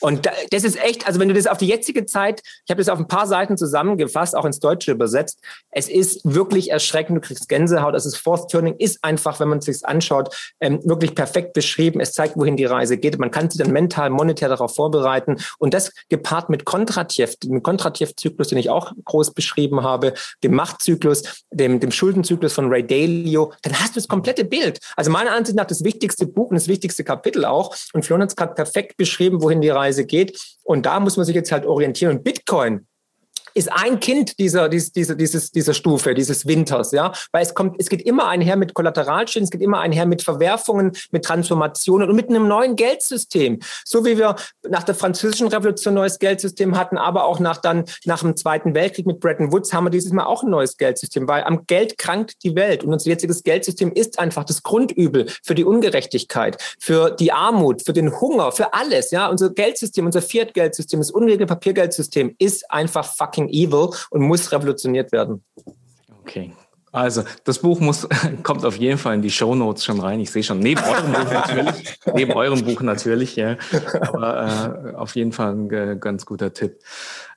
[0.00, 2.88] Und das ist echt, also wenn du das auf die jetzige Zeit, ich habe das
[2.88, 7.48] auf ein paar Seiten zusammengefasst, auch ins Deutsche übersetzt, es ist wirklich erschreckend, du kriegst
[7.48, 11.52] Gänsehaut, es ist Forced Turning, ist einfach, wenn man es sich anschaut, ähm, wirklich perfekt
[11.52, 12.00] beschrieben.
[12.00, 13.18] Es zeigt, wohin die Reise geht.
[13.18, 15.36] Man kann sich dann mental, monetär darauf vorbereiten.
[15.58, 21.44] Und das gepaart mit Kontratjev, dem Kontratjev-Zyklus, den ich auch groß beschrieben habe, dem Machtzyklus,
[21.50, 24.80] dem, dem Schuldenzyklus von Ray Dalio, dann hast du das komplette Bild.
[24.96, 27.74] Also meiner Ansicht nach das wichtigste Buch und das wichtigste Kapitel auch.
[27.92, 30.38] Und Florian hat es gerade perfekt beschrieben, wohin die Reise Reise geht.
[30.64, 32.16] Und da muss man sich jetzt halt orientieren.
[32.16, 32.86] Und Bitcoin
[33.54, 37.88] ist ein Kind dieser, dieser, dieses, dieser Stufe, dieses Winters, ja, weil es kommt, es
[37.88, 42.28] geht immer einher mit Kollateralschäden, es geht immer einher mit Verwerfungen, mit Transformationen und mit
[42.28, 43.60] einem neuen Geldsystem.
[43.84, 44.36] So wie wir
[44.68, 48.74] nach der französischen Revolution ein neues Geldsystem hatten, aber auch nach dann, nach dem Zweiten
[48.74, 51.98] Weltkrieg mit Bretton Woods haben wir dieses Mal auch ein neues Geldsystem, weil am Geld
[51.98, 57.10] krankt die Welt und unser jetziges Geldsystem ist einfach das Grundübel für die Ungerechtigkeit, für
[57.10, 59.28] die Armut, für den Hunger, für alles, ja.
[59.28, 65.42] Unser Geldsystem, unser Fiat-Geldsystem, das ungeregelte Papiergeldsystem ist einfach fucking evil und muss revolutioniert werden.
[66.20, 66.52] Okay.
[66.90, 68.08] Also, das Buch muss,
[68.42, 70.20] kommt auf jeden Fall in die Show Notes schon rein.
[70.20, 73.56] Ich sehe schon, neben eurem Buch natürlich, neben eurem Buch natürlich, ja.
[74.00, 76.78] Aber äh, auf jeden Fall ein äh, ganz guter Tipp.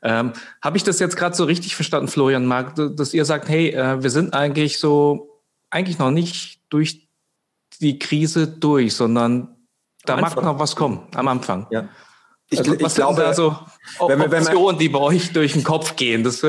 [0.01, 3.69] Ähm, Habe ich das jetzt gerade so richtig verstanden, Florian Mark, dass ihr sagt, hey,
[3.69, 7.09] äh, wir sind eigentlich so, eigentlich noch nicht durch
[7.81, 9.55] die Krise durch, sondern
[10.05, 11.67] da mag noch was kommen am Anfang.
[11.71, 11.89] Ja.
[12.53, 13.55] Ich, also, ich glaube, da so
[13.97, 16.23] Optionen, wenn man, die bei euch durch den Kopf gehen?
[16.23, 16.45] Das,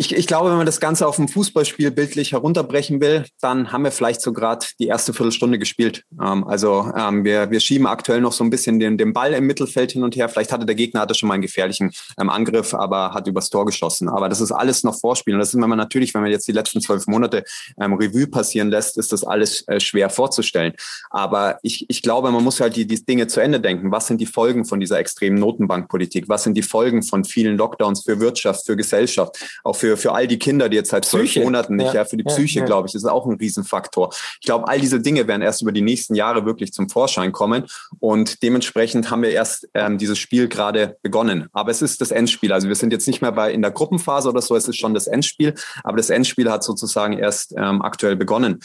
[0.00, 3.84] ich, ich glaube, wenn man das Ganze auf ein Fußballspiel bildlich herunterbrechen will, dann haben
[3.84, 6.04] wir vielleicht so gerade die erste Viertelstunde gespielt.
[6.18, 9.46] Ähm, also ähm, wir, wir schieben aktuell noch so ein bisschen den, den Ball im
[9.46, 10.30] Mittelfeld hin und her.
[10.30, 13.66] Vielleicht hatte der Gegner hatte schon mal einen gefährlichen ähm, Angriff, aber hat übers Tor
[13.66, 14.08] geschossen.
[14.08, 15.36] Aber das ist alles noch Vorspielen.
[15.36, 17.44] Und das ist, wenn man natürlich, wenn man jetzt die letzten zwölf Monate
[17.78, 20.72] ähm, Revue passieren lässt, ist das alles äh, schwer vorzustellen.
[21.10, 23.92] Aber ich, ich glaube, man muss halt die, die Dinge zu Ende denken.
[23.92, 26.26] Was sind die Folgen von dieser extremen Notenbankpolitik?
[26.30, 30.12] Was sind die Folgen von vielen Lockdowns für Wirtschaft, für Gesellschaft, auch für für, für
[30.12, 32.64] all die Kinder, die jetzt seit zwölf Monaten nicht, ja, ja für die Psyche, ja,
[32.64, 34.12] glaube ich, ist auch ein Riesenfaktor.
[34.40, 37.64] Ich glaube, all diese Dinge werden erst über die nächsten Jahre wirklich zum Vorschein kommen
[37.98, 41.48] und dementsprechend haben wir erst ähm, dieses Spiel gerade begonnen.
[41.52, 42.52] Aber es ist das Endspiel.
[42.52, 44.94] Also wir sind jetzt nicht mehr bei in der Gruppenphase oder so, es ist schon
[44.94, 48.60] das Endspiel, aber das Endspiel hat sozusagen erst ähm, aktuell begonnen.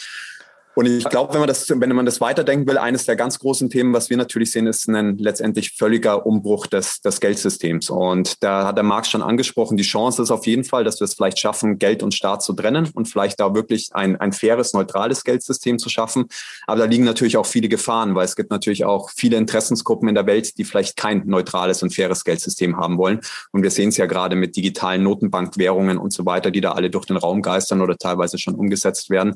[0.76, 3.70] Und ich glaube, wenn man das, wenn man das weiterdenken will, eines der ganz großen
[3.70, 7.90] Themen, was wir natürlich sehen, ist ein letztendlich völliger Umbruch des, des Geldsystems.
[7.90, 11.06] Und da hat der Marx schon angesprochen, die Chance ist auf jeden Fall, dass wir
[11.06, 14.74] es vielleicht schaffen, Geld und Staat zu trennen und vielleicht da wirklich ein, ein faires,
[14.74, 16.26] neutrales Geldsystem zu schaffen.
[16.68, 20.16] Aber da liegen natürlich auch viele Gefahren, weil es gibt natürlich auch viele Interessensgruppen in
[20.16, 23.22] der Welt, die vielleicht kein neutrales und faires Geldsystem haben wollen.
[23.52, 26.90] Und wir sehen es ja gerade mit digitalen Notenbankwährungen und so weiter, die da alle
[26.90, 29.36] durch den Raum geistern oder teilweise schon umgesetzt werden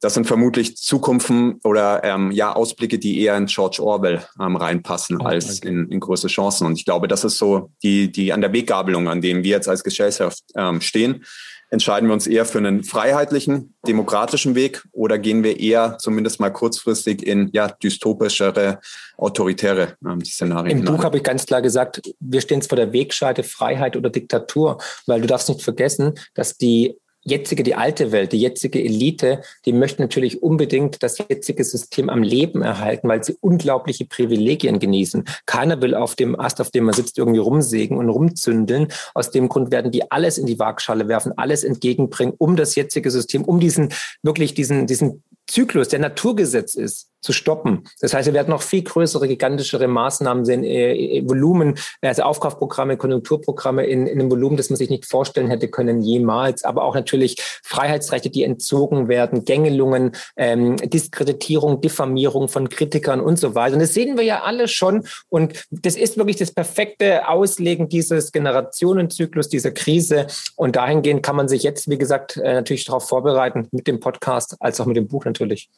[0.00, 5.20] das sind vermutlich Zukunften oder ähm, ja Ausblicke, die eher in George Orwell ähm, reinpassen
[5.20, 6.66] oh, als in, in große Chancen.
[6.66, 9.68] Und ich glaube, das ist so die, die an der Weggabelung, an dem wir jetzt
[9.68, 11.24] als Gesellschaft ähm, stehen.
[11.68, 16.50] Entscheiden wir uns eher für einen freiheitlichen, demokratischen Weg oder gehen wir eher zumindest mal
[16.50, 18.78] kurzfristig in ja, dystopischere,
[19.16, 20.78] autoritäre ähm, Szenarien?
[20.78, 24.78] Im Buch habe ich ganz klar gesagt, wir stehen vor der Wegscheide Freiheit oder Diktatur,
[25.06, 29.72] weil du darfst nicht vergessen, dass die jetzige, die alte Welt, die jetzige Elite, die
[29.72, 35.24] möchte natürlich unbedingt das jetzige System am Leben erhalten, weil sie unglaubliche Privilegien genießen.
[35.44, 38.88] Keiner will auf dem Ast, auf dem man sitzt, irgendwie rumsägen und rumzündeln.
[39.14, 43.10] Aus dem Grund werden die alles in die Waagschale werfen, alles entgegenbringen, um das jetzige
[43.10, 47.82] System, um diesen, wirklich diesen, diesen Zyklus, der Naturgesetz ist, zu stoppen.
[48.00, 52.96] Das heißt, wir werden noch viel größere, gigantischere Maßnahmen sehen, äh, äh, Volumen, also Aufkaufprogramme,
[52.96, 56.94] Konjunkturprogramme in, in einem Volumen, das man sich nicht vorstellen hätte können jemals, aber auch
[56.94, 63.74] natürlich Freiheitsrechte, die entzogen werden, Gängelungen, ähm, Diskreditierung, Diffamierung von Kritikern und so weiter.
[63.74, 65.04] Und das sehen wir ja alle schon.
[65.28, 70.28] Und das ist wirklich das perfekte Auslegen dieses Generationenzyklus, dieser Krise.
[70.54, 74.56] Und dahingehend kann man sich jetzt, wie gesagt, äh, natürlich darauf vorbereiten, mit dem Podcast
[74.60, 75.70] als auch mit dem Buch natürlich.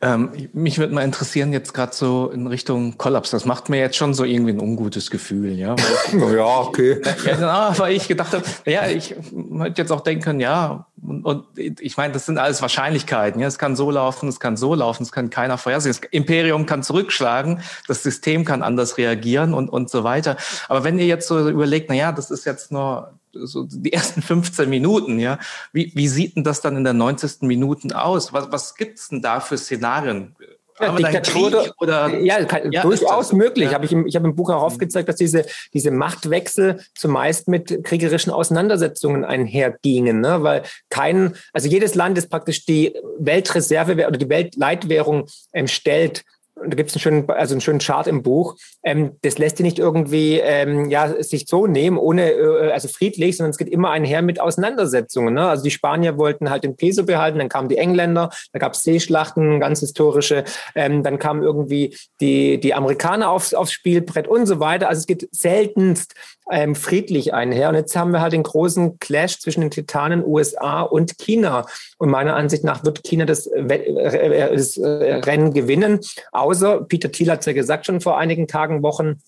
[0.00, 3.30] Ähm, mich würde mal interessieren, jetzt gerade so in Richtung Kollaps.
[3.30, 5.76] Das macht mir jetzt schon so irgendwie ein ungutes Gefühl, ja.
[6.12, 7.00] Weil, ja, okay.
[7.24, 11.46] Ja, ah, weil ich gedacht habe, ja, ich hätte jetzt auch denken, ja, und, und
[11.58, 13.40] ich meine, das sind alles Wahrscheinlichkeiten.
[13.40, 15.94] Ja, es kann so laufen, es kann so laufen, es kann keiner vorhersehen.
[15.94, 20.36] Das Imperium kann zurückschlagen, das System kann anders reagieren und, und so weiter.
[20.68, 24.22] Aber wenn ihr jetzt so überlegt, na ja, das ist jetzt nur so die ersten
[24.22, 25.38] 15 Minuten, ja.
[25.72, 27.42] Wie, wie sieht denn das dann in der 90.
[27.42, 28.32] Minuten aus?
[28.32, 30.34] Was, was gibt's denn da für Szenarien?
[30.80, 33.70] Ja, Diktatur oder ja, kann, ja durchaus möglich.
[33.70, 33.74] Ja.
[33.74, 34.64] Hab ich ich habe im Buch auch mhm.
[34.64, 40.42] aufgezeigt, dass diese diese Machtwechsel zumeist mit kriegerischen Auseinandersetzungen einhergingen, ne?
[40.42, 46.24] weil kein also jedes Land ist praktisch die Weltreserve oder die Weltleitwährung ähm, stellt
[46.56, 48.56] da gibt es einen schönen, also einen schönen Chart im Buch.
[48.84, 53.36] Ähm, das lässt sich nicht irgendwie ähm, ja, sich so nehmen, ohne, äh, also friedlich,
[53.36, 55.34] sondern es geht immer einher mit Auseinandersetzungen.
[55.34, 55.48] Ne?
[55.48, 58.82] Also die Spanier wollten halt den Peso behalten, dann kamen die Engländer, da gab es
[58.82, 64.60] Seeschlachten, ganz historische, ähm, dann kamen irgendwie die, die Amerikaner aufs, aufs Spielbrett und so
[64.60, 64.88] weiter.
[64.88, 66.14] Also es geht seltenst
[66.50, 67.68] ähm, friedlich einher.
[67.68, 71.66] Und jetzt haben wir halt den großen Clash zwischen den Titanen USA und China.
[71.98, 76.00] Und meiner Ansicht nach wird China das, äh, äh, das äh, Rennen gewinnen.
[76.44, 79.22] Außer, Peter Thiel hat es ja gesagt schon vor einigen Tagen, Wochen,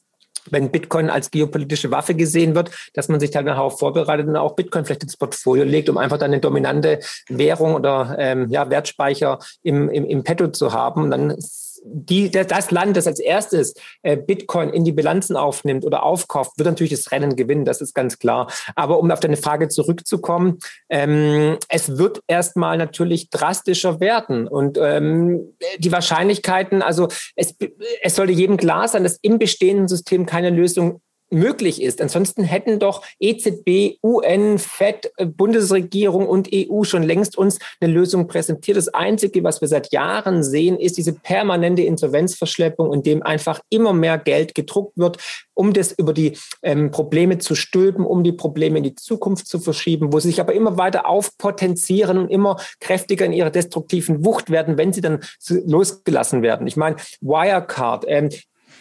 [0.50, 4.54] wenn Bitcoin als geopolitische Waffe gesehen wird, dass man sich dann darauf vorbereitet und auch
[4.54, 9.38] Bitcoin vielleicht ins Portfolio legt, um einfach dann eine dominante Währung oder ähm, ja, Wertspeicher
[9.62, 11.04] im, im, im Petto zu haben.
[11.04, 11.36] Und dann
[11.84, 16.66] die, das Land, das als erstes äh, Bitcoin in die Bilanzen aufnimmt oder aufkauft, wird
[16.68, 18.50] natürlich das Rennen gewinnen, das ist ganz klar.
[18.74, 20.58] Aber um auf deine Frage zurückzukommen,
[20.88, 24.48] ähm, es wird erstmal natürlich drastischer werden.
[24.48, 27.54] Und ähm, die Wahrscheinlichkeiten, also es,
[28.02, 32.00] es sollte jedem klar sein, dass im bestehenden System keine Lösung möglich ist.
[32.00, 38.28] Ansonsten hätten doch EZB, UN, FED, äh, Bundesregierung und EU schon längst uns eine Lösung
[38.28, 38.76] präsentiert.
[38.76, 43.92] Das Einzige, was wir seit Jahren sehen, ist diese permanente Insolvenzverschleppung, in dem einfach immer
[43.92, 45.18] mehr Geld gedruckt wird,
[45.54, 49.58] um das über die ähm, Probleme zu stülpen, um die Probleme in die Zukunft zu
[49.58, 54.50] verschieben, wo sie sich aber immer weiter aufpotenzieren und immer kräftiger in ihrer destruktiven Wucht
[54.50, 56.66] werden, wenn sie dann losgelassen werden.
[56.66, 58.28] Ich meine, Wirecard, ähm,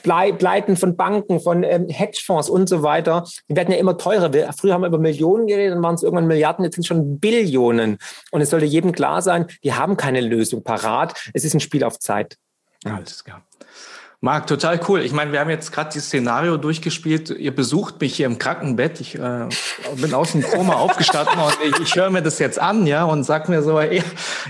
[0.05, 4.33] Pleiten von Banken, von ähm, Hedgefonds und so weiter, die werden ja immer teurer.
[4.33, 6.87] Wir, früher haben wir über Millionen geredet, dann waren es irgendwann Milliarden, jetzt sind es
[6.87, 7.97] schon Billionen.
[8.31, 11.13] Und es sollte jedem klar sein, die haben keine Lösung parat.
[11.33, 12.37] Es ist ein Spiel auf Zeit.
[12.83, 13.41] Alles klar.
[14.25, 15.01] Marc, total cool.
[15.01, 17.29] Ich meine, wir haben jetzt gerade dieses Szenario durchgespielt.
[17.29, 18.99] Ihr besucht mich hier im Krankenbett.
[18.99, 19.47] Ich äh,
[19.97, 23.23] bin aus dem Koma aufgestanden und ich, ich höre mir das jetzt an, ja, und
[23.23, 24.01] sag mir so, ja,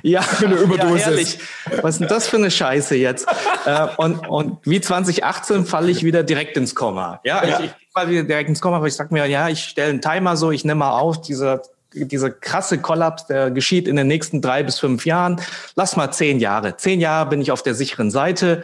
[0.01, 1.01] ja für eine Überdosis.
[1.01, 1.39] Ja, ehrlich,
[1.81, 3.27] was ist denn das für eine Scheiße jetzt?
[3.65, 7.19] äh, und, und wie 2018 falle ich wieder direkt ins Koma.
[7.25, 7.59] Ja, ja.
[7.59, 10.01] ich, ich falle wieder direkt ins Koma, aber ich sag mir, ja, ich stelle einen
[10.01, 11.61] Timer so, ich nehme mal auf, dieser
[11.95, 15.41] dieser krasse Kollaps, der geschieht in den nächsten drei bis fünf Jahren.
[15.75, 16.77] Lass mal zehn Jahre.
[16.77, 18.63] Zehn Jahre bin ich auf der sicheren Seite.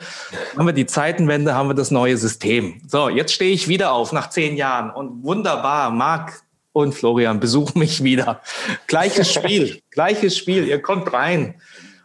[0.57, 2.81] Haben wir die Zeitenwende, haben wir das neue System.
[2.87, 7.79] So, jetzt stehe ich wieder auf nach zehn Jahren und wunderbar, Marc und Florian besuchen
[7.79, 8.41] mich wieder.
[8.87, 10.67] Gleiches Spiel, gleiches Spiel.
[10.67, 11.55] Ihr kommt rein.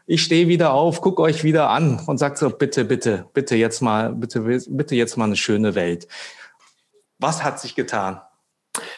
[0.07, 3.81] ich stehe wieder auf, guck euch wieder an und sag so, bitte, bitte, bitte jetzt
[3.81, 6.07] mal, bitte, bitte jetzt mal eine schöne Welt.
[7.19, 8.21] Was hat sich getan?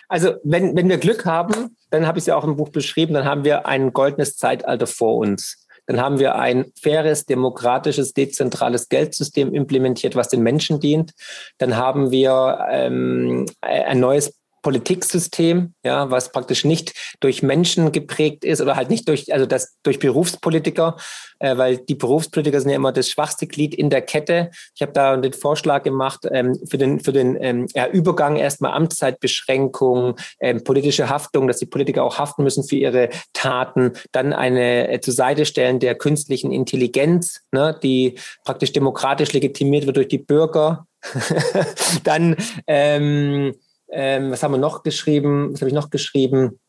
[0.08, 3.14] Also, wenn, wenn wir Glück haben, dann habe ich es ja auch im Buch beschrieben,
[3.14, 5.64] dann haben wir ein goldenes Zeitalter vor uns.
[5.88, 11.12] Dann haben wir ein faires, demokratisches, dezentrales Geldsystem implementiert, was den Menschen dient.
[11.56, 18.60] Dann haben wir ähm, ein neues Politiksystem, ja, was praktisch nicht durch Menschen geprägt ist
[18.60, 20.96] oder halt nicht durch, also das durch Berufspolitiker,
[21.38, 24.50] äh, weil die Berufspolitiker sind ja immer das schwachste Glied in der Kette.
[24.74, 28.72] Ich habe da den Vorschlag gemacht ähm, für den für den ähm, ja, Übergang erstmal
[28.72, 34.88] Amtszeitbeschränkung, ähm, politische Haftung, dass die Politiker auch haften müssen für ihre Taten, dann eine
[34.88, 40.18] äh, zur Seite stellen der künstlichen Intelligenz, ne, die praktisch demokratisch legitimiert wird durch die
[40.18, 40.86] Bürger.
[42.04, 43.54] dann ähm,
[43.90, 45.52] ähm, was haben wir noch geschrieben?
[45.52, 46.60] Was habe ich noch geschrieben?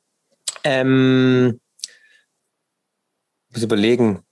[0.64, 1.60] Ähm,
[3.52, 4.24] muss überlegen.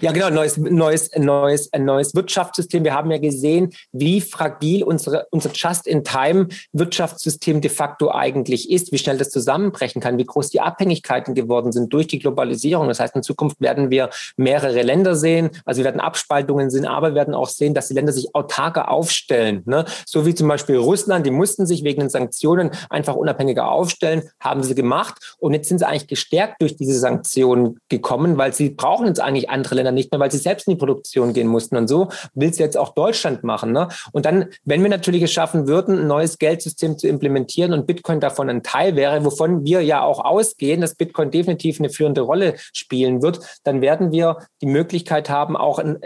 [0.00, 2.84] Ja, genau, neues, neues, neues, ein neues Wirtschaftssystem.
[2.84, 9.18] Wir haben ja gesehen, wie fragil unsere, unser Just-in-Time-Wirtschaftssystem de facto eigentlich ist, wie schnell
[9.18, 12.88] das zusammenbrechen kann, wie groß die Abhängigkeiten geworden sind durch die Globalisierung.
[12.88, 17.10] Das heißt, in Zukunft werden wir mehrere Länder sehen, also wir werden Abspaltungen sehen, aber
[17.10, 19.62] wir werden auch sehen, dass die Länder sich autarker aufstellen.
[19.66, 19.84] Ne?
[20.06, 24.62] So wie zum Beispiel Russland, die mussten sich wegen den Sanktionen einfach unabhängiger aufstellen, haben
[24.62, 25.36] sie gemacht.
[25.38, 29.48] Und jetzt sind sie eigentlich gestärkt durch diese Sanktionen gekommen, weil sie brauchen jetzt eigentlich
[29.48, 31.76] andere Länder nicht mehr, weil sie selbst in die Produktion gehen mussten.
[31.76, 33.72] Und so will es jetzt auch Deutschland machen.
[33.72, 33.88] Ne?
[34.12, 38.20] Und dann, wenn wir natürlich es schaffen würden, ein neues Geldsystem zu implementieren und Bitcoin
[38.20, 42.54] davon ein Teil wäre, wovon wir ja auch ausgehen, dass Bitcoin definitiv eine führende Rolle
[42.72, 45.98] spielen wird, dann werden wir die Möglichkeit haben, auch in,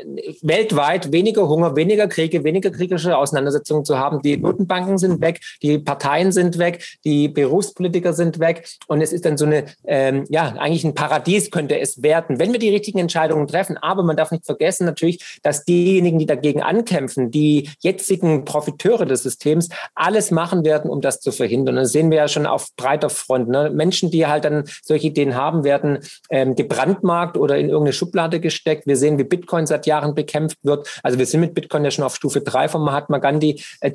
[0.43, 4.23] weltweit weniger Hunger, weniger Kriege, weniger kriegerische Auseinandersetzungen zu haben.
[4.23, 8.67] Die Notenbanken sind weg, die Parteien sind weg, die Berufspolitiker sind weg.
[8.87, 12.53] Und es ist dann so eine, ähm, ja, eigentlich ein Paradies könnte es werden, wenn
[12.53, 13.77] wir die richtigen Entscheidungen treffen treffen.
[13.79, 19.23] Aber man darf nicht vergessen natürlich, dass diejenigen, die dagegen ankämpfen, die jetzigen Profiteure des
[19.23, 21.77] Systems, alles machen werden, um das zu verhindern.
[21.77, 23.49] das sehen wir ja schon auf breiter Front.
[23.49, 23.71] Ne?
[23.71, 25.99] Menschen, die halt dann solche Ideen haben, werden
[26.31, 28.87] ähm, gebrandmarkt oder in irgendeine Schublade gesteckt.
[28.87, 30.89] Wir sehen, wie Bitcoin seit Jahren bekämpft wird.
[31.03, 33.91] Also wir sind mit Bitcoin ja schon auf Stufe drei vom Mahatma Gandhi äh.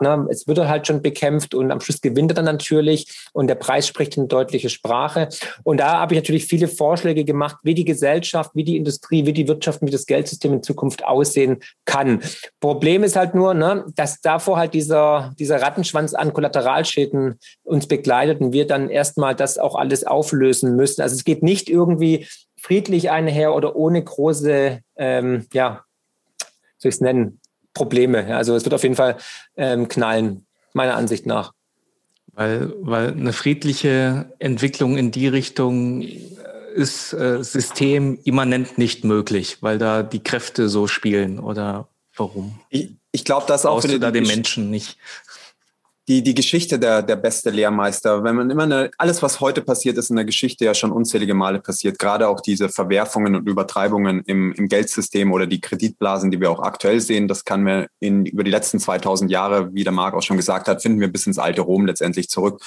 [0.00, 0.26] Ne?
[0.30, 3.86] Es wird halt schon bekämpft und am Schluss gewinnt er dann natürlich und der Preis
[3.86, 5.28] spricht eine deutliche Sprache.
[5.64, 9.26] Und da habe ich natürlich viele Vorschläge gemacht, wie die Gesellschaft, wie die Industrie Industrie,
[9.26, 12.20] wie die Wirtschaft, wie das Geldsystem in Zukunft aussehen kann.
[12.60, 18.40] Problem ist halt nur, ne, dass davor halt dieser, dieser Rattenschwanz an Kollateralschäden uns begleitet
[18.40, 21.02] und wir dann erstmal das auch alles auflösen müssen.
[21.02, 22.26] Also es geht nicht irgendwie
[22.60, 25.82] friedlich einher oder ohne große, ähm, ja,
[26.78, 27.40] soll ich es nennen,
[27.74, 28.36] Probleme.
[28.36, 29.16] Also es wird auf jeden Fall
[29.56, 31.52] ähm, knallen, meiner Ansicht nach.
[32.34, 36.04] Weil, weil eine friedliche Entwicklung in die Richtung
[36.74, 42.60] ist äh, System immanent nicht möglich, weil da die Kräfte so spielen oder warum?
[42.70, 44.96] Ich, ich glaube, das auch für da den Menschen nicht.
[46.08, 48.24] Die, die Geschichte der, der beste Lehrmeister.
[48.24, 51.34] Wenn man immer eine, alles, was heute passiert, ist in der Geschichte ja schon unzählige
[51.34, 51.98] Male passiert.
[51.98, 56.60] Gerade auch diese Verwerfungen und Übertreibungen im, im Geldsystem oder die Kreditblasen, die wir auch
[56.60, 60.22] aktuell sehen, das kann man in, über die letzten 2000 Jahre, wie der Marc auch
[60.22, 62.62] schon gesagt hat, finden wir bis ins alte Rom letztendlich zurück.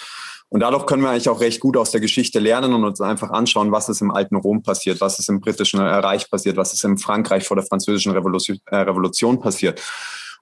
[0.53, 3.29] Und dadurch können wir eigentlich auch recht gut aus der Geschichte lernen und uns einfach
[3.29, 6.83] anschauen, was ist im alten Rom passiert, was ist im britischen Reich passiert, was ist
[6.83, 9.81] im Frankreich vor der französischen Revolution, äh, Revolution passiert.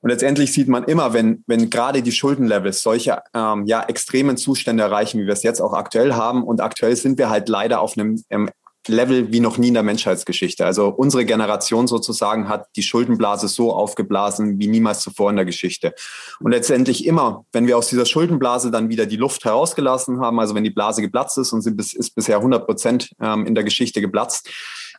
[0.01, 4.81] Und letztendlich sieht man immer, wenn, wenn gerade die Schuldenlevels solche ähm, ja, extremen Zustände
[4.81, 7.95] erreichen, wie wir es jetzt auch aktuell haben, und aktuell sind wir halt leider auf
[7.95, 8.49] einem ähm,
[8.87, 10.65] Level wie noch nie in der Menschheitsgeschichte.
[10.65, 15.93] Also unsere Generation sozusagen hat die Schuldenblase so aufgeblasen wie niemals zuvor in der Geschichte.
[16.39, 20.55] Und letztendlich immer, wenn wir aus dieser Schuldenblase dann wieder die Luft herausgelassen haben, also
[20.55, 24.01] wenn die Blase geplatzt ist und sie ist bisher 100 Prozent ähm, in der Geschichte
[24.01, 24.49] geplatzt,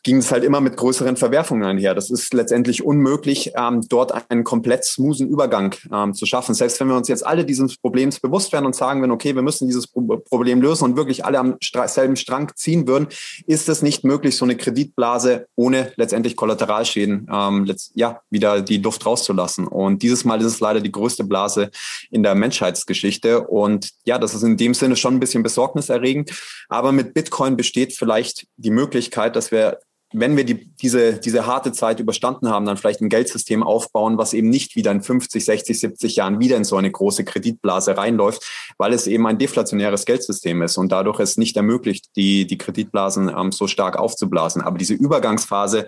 [0.02, 1.94] ging es halt immer mit größeren Verwerfungen einher.
[1.94, 6.54] Das ist letztendlich unmöglich, ähm, dort einen komplett smoothen Übergang ähm, zu schaffen.
[6.54, 9.42] Selbst wenn wir uns jetzt alle dieses Problems bewusst werden und sagen würden, okay, wir
[9.42, 13.08] müssen dieses Problem lösen und wirklich alle am selben Strang ziehen würden,
[13.46, 19.04] ist es nicht möglich, so eine Kreditblase ohne letztendlich Kollateralschäden ähm, ja, wieder die Luft
[19.04, 19.66] rauszulassen.
[19.66, 21.70] Und dieses Mal ist es leider die größte Blase
[22.10, 23.46] in der Menschheitsgeschichte.
[23.46, 26.30] Und ja, das ist in dem Sinne schon ein bisschen besorgniserregend.
[26.68, 29.78] Aber mit Bitcoin besteht vielleicht die Möglichkeit, dass wir
[30.12, 34.32] wenn wir die, diese, diese harte Zeit überstanden haben, dann vielleicht ein Geldsystem aufbauen, was
[34.32, 38.74] eben nicht wieder in 50, 60, 70 Jahren wieder in so eine große Kreditblase reinläuft,
[38.76, 43.28] weil es eben ein deflationäres Geldsystem ist und dadurch es nicht ermöglicht, die, die Kreditblasen
[43.28, 44.62] ähm, so stark aufzublasen.
[44.62, 45.86] Aber diese Übergangsphase,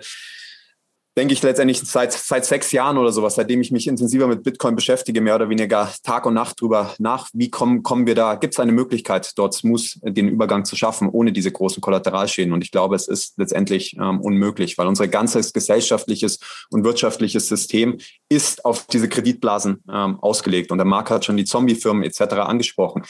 [1.15, 4.75] denke ich letztendlich seit, seit sechs Jahren oder sowas, seitdem ich mich intensiver mit Bitcoin
[4.75, 8.55] beschäftige, mehr oder weniger Tag und Nacht drüber nach, wie kommen, kommen wir da, gibt
[8.55, 12.53] es eine Möglichkeit, dort smooth den Übergang zu schaffen, ohne diese großen Kollateralschäden.
[12.53, 16.39] Und ich glaube, es ist letztendlich ähm, unmöglich, weil unser ganzes gesellschaftliches
[16.71, 17.97] und wirtschaftliches System
[18.29, 20.71] ist auf diese Kreditblasen ähm, ausgelegt.
[20.71, 22.21] Und der Marc hat schon die Zombie-Firmen etc.
[22.33, 23.03] angesprochen.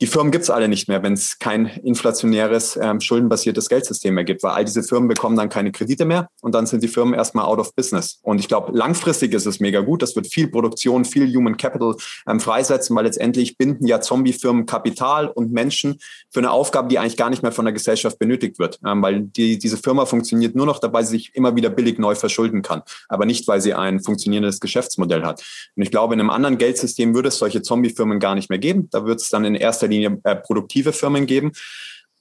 [0.00, 4.22] Die Firmen gibt es alle nicht mehr, wenn es kein inflationäres, ähm, schuldenbasiertes Geldsystem mehr
[4.22, 7.14] gibt, weil all diese Firmen bekommen dann keine Kredite mehr und dann sind die Firmen
[7.14, 8.20] erstmal out of business.
[8.22, 10.02] Und ich glaube, langfristig ist es mega gut.
[10.02, 11.96] Das wird viel Produktion, viel Human Capital
[12.28, 15.98] ähm, freisetzen, weil letztendlich binden ja Zombie-Firmen Kapital und Menschen
[16.30, 19.22] für eine Aufgabe, die eigentlich gar nicht mehr von der Gesellschaft benötigt wird, ähm, weil
[19.22, 22.82] die, diese Firma funktioniert nur noch dabei, sie sich immer wieder billig neu verschulden kann,
[23.08, 25.42] aber nicht, weil sie ein funktionierendes Geschäftsmodell hat.
[25.74, 28.88] Und ich glaube, in einem anderen Geldsystem würde es solche Zombie-Firmen gar nicht mehr geben.
[28.92, 31.52] Da wird es dann in erster erster Linie äh, produktive Firmen geben.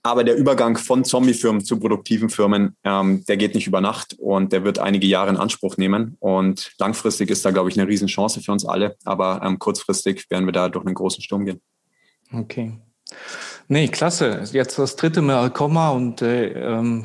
[0.03, 4.53] Aber der Übergang von Zombie-Firmen zu produktiven Firmen, ähm, der geht nicht über Nacht und
[4.53, 6.15] der wird einige Jahre in Anspruch nehmen.
[6.19, 8.95] Und langfristig ist da, glaube ich, eine Riesenchance für uns alle.
[9.03, 11.61] Aber ähm, kurzfristig werden wir da durch einen großen Sturm gehen.
[12.31, 12.79] Okay.
[13.69, 14.43] Nee, klasse.
[14.53, 17.03] Jetzt das dritte Mal Komma und, äh, ähm,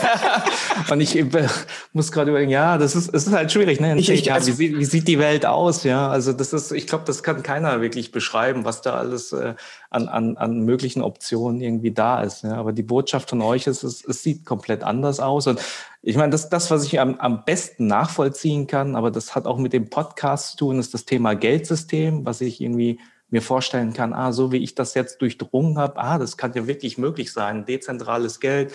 [0.90, 1.48] und ich äh,
[1.94, 3.96] muss gerade überlegen, ja, das ist, es ist halt schwierig, ne?
[3.96, 5.84] Ich, ich, ja, wie, sieht, wie sieht die Welt aus?
[5.84, 9.54] Ja, also das ist, ich glaube, das kann keiner wirklich beschreiben, was da alles äh,
[9.88, 12.44] an, an, an möglichen Optionen irgendwie da ist.
[12.44, 12.56] Ja?
[12.56, 15.46] Aber die Botschaft von euch ist, es, es sieht komplett anders aus.
[15.46, 15.60] Und
[16.02, 19.56] ich meine, das, das, was ich am, am besten nachvollziehen kann, aber das hat auch
[19.56, 22.98] mit dem Podcast zu tun, ist das Thema Geldsystem, was ich irgendwie
[23.30, 26.66] mir vorstellen kann, ah, so wie ich das jetzt durchdrungen habe, ah, das kann ja
[26.66, 28.72] wirklich möglich sein, dezentrales Geld,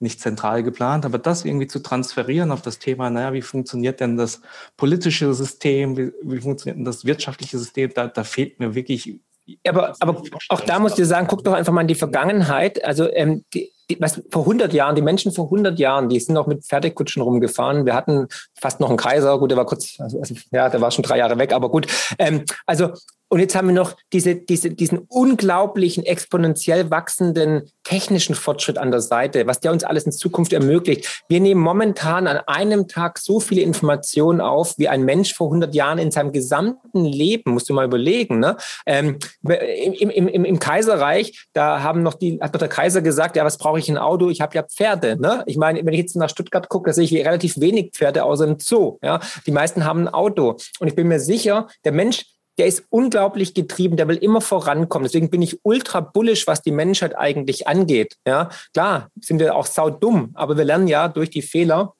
[0.00, 4.16] nicht zentral geplant, aber das irgendwie zu transferieren auf das Thema, naja, wie funktioniert denn
[4.16, 4.40] das
[4.76, 9.20] politische System, wie, wie funktioniert denn das wirtschaftliche System, da, da fehlt mir wirklich
[9.66, 12.84] aber, aber auch da muss ich dir sagen, guck doch einfach mal in die Vergangenheit.
[12.84, 16.46] Also ähm, die, was, vor 100 Jahren, die Menschen vor 100 Jahren, die sind noch
[16.46, 17.86] mit Pferdekutschen rumgefahren.
[17.86, 18.28] Wir hatten
[18.60, 21.18] fast noch einen Kaiser, gut, der war kurz, also, also ja, der war schon drei
[21.18, 21.86] Jahre weg, aber gut.
[22.18, 22.90] Ähm, also
[23.30, 29.00] und jetzt haben wir noch diese, diese, diesen unglaublichen, exponentiell wachsenden technischen Fortschritt an der
[29.00, 31.24] Seite, was der uns alles in Zukunft ermöglicht.
[31.28, 35.74] Wir nehmen momentan an einem Tag so viele Informationen auf, wie ein Mensch vor 100
[35.74, 38.38] Jahren in seinem gesamten Leben, musst du mal überlegen.
[38.38, 38.56] Ne?
[38.86, 43.36] Ähm, im, im, im, Im Kaiserreich, da haben noch die, hat noch der Kaiser gesagt,
[43.36, 44.30] ja, was brauche ich ein Auto?
[44.30, 45.20] Ich habe ja Pferde.
[45.20, 45.42] Ne?
[45.46, 48.46] Ich meine, wenn ich jetzt nach Stuttgart gucke, da sehe ich relativ wenig Pferde außer
[48.46, 48.98] im Zoo.
[49.02, 49.20] Ja?
[49.46, 50.56] Die meisten haben ein Auto.
[50.80, 52.24] Und ich bin mir sicher, der Mensch
[52.58, 55.04] der ist unglaublich getrieben, der will immer vorankommen.
[55.04, 58.16] Deswegen bin ich ultra bullisch, was die Menschheit eigentlich angeht.
[58.26, 61.94] Ja, klar, sind wir auch saudumm, aber wir lernen ja durch die Fehler.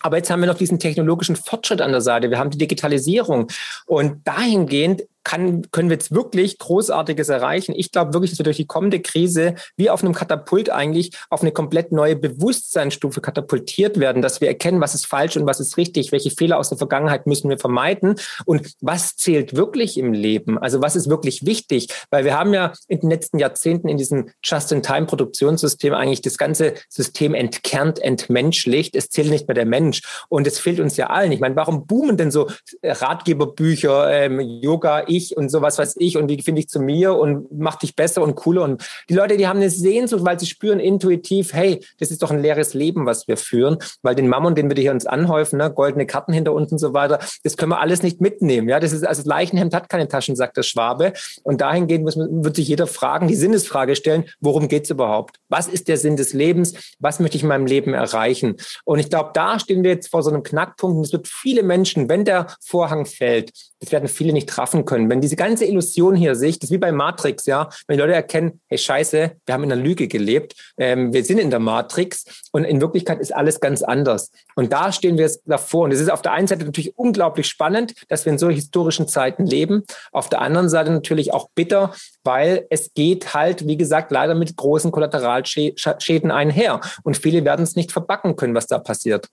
[0.00, 2.30] Aber jetzt haben wir noch diesen technologischen Fortschritt an der Seite.
[2.30, 3.48] Wir haben die Digitalisierung.
[3.86, 7.74] Und dahingehend kann, können wir jetzt wirklich Großartiges erreichen.
[7.76, 11.42] Ich glaube wirklich, dass wir durch die kommende Krise wie auf einem Katapult eigentlich auf
[11.42, 15.76] eine komplett neue Bewusstseinsstufe katapultiert werden, dass wir erkennen, was ist falsch und was ist
[15.76, 18.14] richtig, welche Fehler aus der Vergangenheit müssen wir vermeiden
[18.44, 22.72] und was zählt wirklich im Leben, also was ist wirklich wichtig, weil wir haben ja
[22.86, 28.94] in den letzten Jahrzehnten in diesem Just-in-Time-Produktionssystem eigentlich das ganze System entkernt, entmenschlicht.
[28.94, 31.32] Es zählt nicht mehr der Mensch und es fehlt uns ja allen.
[31.32, 32.48] Ich meine, warum boomen denn so
[32.84, 37.46] Ratgeberbücher, ähm, Yoga, ich und sowas weiß ich und wie finde ich zu mir und
[37.50, 38.62] mach dich besser und cooler.
[38.62, 42.30] Und die Leute, die haben eine Sehnsucht, weil sie spüren intuitiv, hey, das ist doch
[42.30, 45.72] ein leeres Leben, was wir führen, weil den Mammon, den wir hier uns anhäufen, ne,
[45.72, 48.68] goldene Karten hinter uns und so weiter, das können wir alles nicht mitnehmen.
[48.68, 51.12] Ja, das ist also Leichenhemd hat keine Taschen, sagt der Schwabe.
[51.42, 55.36] Und dahingehend muss wird sich jeder fragen, die Sinnesfrage stellen, worum geht es überhaupt?
[55.48, 56.74] Was ist der Sinn des Lebens?
[56.98, 58.56] Was möchte ich in meinem Leben erreichen?
[58.84, 60.96] Und ich glaube, da stehen wir jetzt vor so einem Knackpunkt.
[60.96, 65.05] Und es wird viele Menschen, wenn der Vorhang fällt, das werden viele nicht trafen können.
[65.10, 68.14] Wenn diese ganze Illusion hier sich, das ist wie bei Matrix, ja, wenn die Leute
[68.14, 72.24] erkennen, hey Scheiße, wir haben in der Lüge gelebt, ähm, wir sind in der Matrix
[72.52, 74.30] und in Wirklichkeit ist alles ganz anders.
[74.54, 75.84] Und da stehen wir jetzt davor.
[75.84, 79.08] Und es ist auf der einen Seite natürlich unglaublich spannend, dass wir in so historischen
[79.08, 79.84] Zeiten leben.
[80.12, 81.94] Auf der anderen Seite natürlich auch bitter,
[82.24, 86.80] weil es geht halt, wie gesagt, leider mit großen Kollateralschäden einher.
[87.02, 89.28] Und viele werden es nicht verbacken können, was da passiert.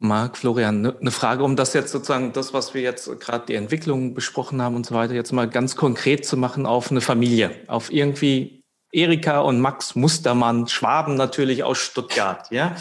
[0.00, 3.54] Marc, Florian, ne, eine Frage, um das jetzt sozusagen, das, was wir jetzt gerade die
[3.54, 7.50] Entwicklung besprochen haben und so weiter, jetzt mal ganz konkret zu machen auf eine Familie,
[7.66, 8.59] auf irgendwie
[8.92, 12.50] Erika und Max Mustermann, Schwaben natürlich aus Stuttgart.
[12.50, 12.74] Ja,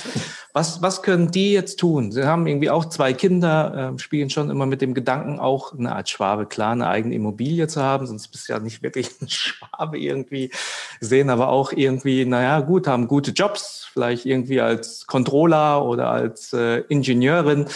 [0.54, 2.12] was, was können die jetzt tun?
[2.12, 5.96] Sie haben irgendwie auch zwei Kinder, äh, spielen schon immer mit dem Gedanken, auch eine
[5.96, 9.30] Art Schwabe, klar, eine eigene Immobilie zu haben, sonst bist du ja nicht wirklich ein
[9.30, 10.52] Schwabe irgendwie,
[11.00, 16.54] sehen aber auch irgendwie, naja, gut, haben gute Jobs, vielleicht irgendwie als Controller oder als
[16.54, 17.68] äh, Ingenieurin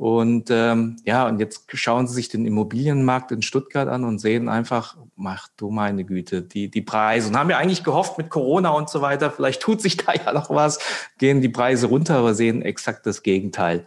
[0.00, 4.48] und ähm, ja, und jetzt schauen Sie sich den Immobilienmarkt in Stuttgart an und sehen
[4.48, 7.28] einfach, mach du meine Güte, die, die Preise.
[7.28, 10.32] Und haben ja eigentlich gehofft mit Corona und so weiter, vielleicht tut sich da ja
[10.32, 10.78] noch was,
[11.18, 13.84] gehen die Preise runter aber sehen exakt das Gegenteil.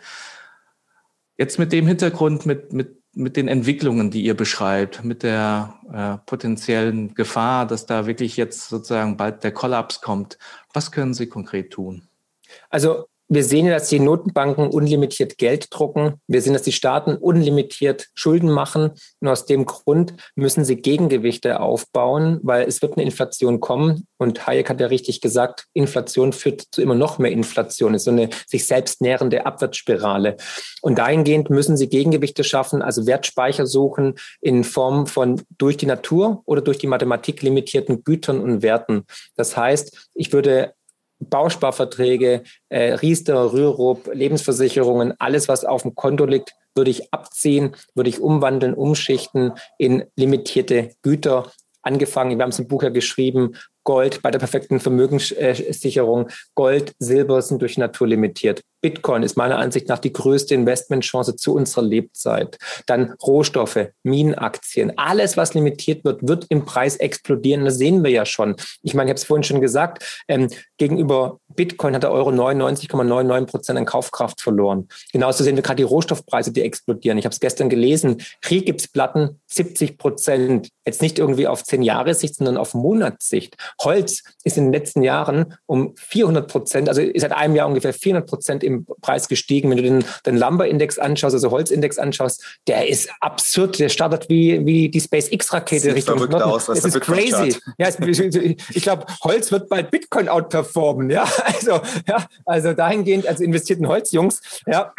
[1.35, 6.23] Jetzt mit dem Hintergrund, mit, mit, mit den Entwicklungen, die ihr beschreibt, mit der äh,
[6.27, 10.37] potenziellen Gefahr, dass da wirklich jetzt sozusagen bald der Kollaps kommt,
[10.73, 12.07] was können Sie konkret tun?
[12.69, 16.15] Also wir sehen ja, dass die Notenbanken unlimitiert Geld drucken.
[16.27, 18.91] Wir sehen, dass die Staaten unlimitiert Schulden machen.
[19.21, 24.07] Und aus dem Grund müssen sie Gegengewichte aufbauen, weil es wird eine Inflation kommen.
[24.17, 27.95] Und Hayek hat ja richtig gesagt, Inflation führt zu immer noch mehr Inflation.
[27.95, 30.37] Es ist so eine sich selbst nährende Abwärtsspirale.
[30.81, 36.41] Und dahingehend müssen sie Gegengewichte schaffen, also Wertspeicher suchen in Form von durch die Natur
[36.45, 39.05] oder durch die Mathematik limitierten Gütern und Werten.
[39.35, 40.73] Das heißt, ich würde
[41.19, 48.09] Bausparverträge, äh, Riester, Rürup, Lebensversicherungen, alles, was auf dem Konto liegt, würde ich abziehen, würde
[48.09, 51.51] ich umwandeln, umschichten in limitierte Güter.
[51.81, 56.29] Angefangen, wir haben es im Buch ja geschrieben, Gold bei der perfekten Vermögenssicherung.
[56.55, 58.61] Gold, Silber sind durch Natur limitiert.
[58.83, 62.57] Bitcoin ist meiner Ansicht nach die größte Investmentchance zu unserer Lebzeit.
[62.85, 67.63] Dann Rohstoffe, Minenaktien, alles, was limitiert wird, wird im Preis explodieren.
[67.63, 68.57] Das sehen wir ja schon.
[68.81, 73.45] Ich meine, ich habe es vorhin schon gesagt, ähm, gegenüber Bitcoin hat der Euro 99,99
[73.45, 74.89] Prozent an Kaufkraft verloren.
[75.13, 77.17] Genauso sehen wir gerade die Rohstoffpreise, die explodieren.
[77.17, 78.21] Ich habe es gestern gelesen.
[78.49, 80.69] Rigipsplatten 70 Prozent.
[80.85, 83.55] Jetzt nicht irgendwie auf zehn Jahre Sicht, sondern auf Monatssicht.
[83.81, 88.27] Holz ist in den letzten Jahren um 400 Prozent, also seit einem Jahr ungefähr 400
[88.27, 89.69] Prozent im Preis gestiegen.
[89.69, 93.79] Wenn du den, den Lumber-Index anschaust, also Holzindex anschaust, der ist absurd.
[93.79, 96.41] Der startet wie, wie die SpaceX-Rakete Richtung Norden.
[96.41, 97.57] Aus, das ist crazy.
[97.77, 101.09] Ja, ich glaube, Holz wird bald Bitcoin outperformen.
[101.09, 104.93] Ja, also, ja, also dahingehend, also investierten Holzjungs, ja.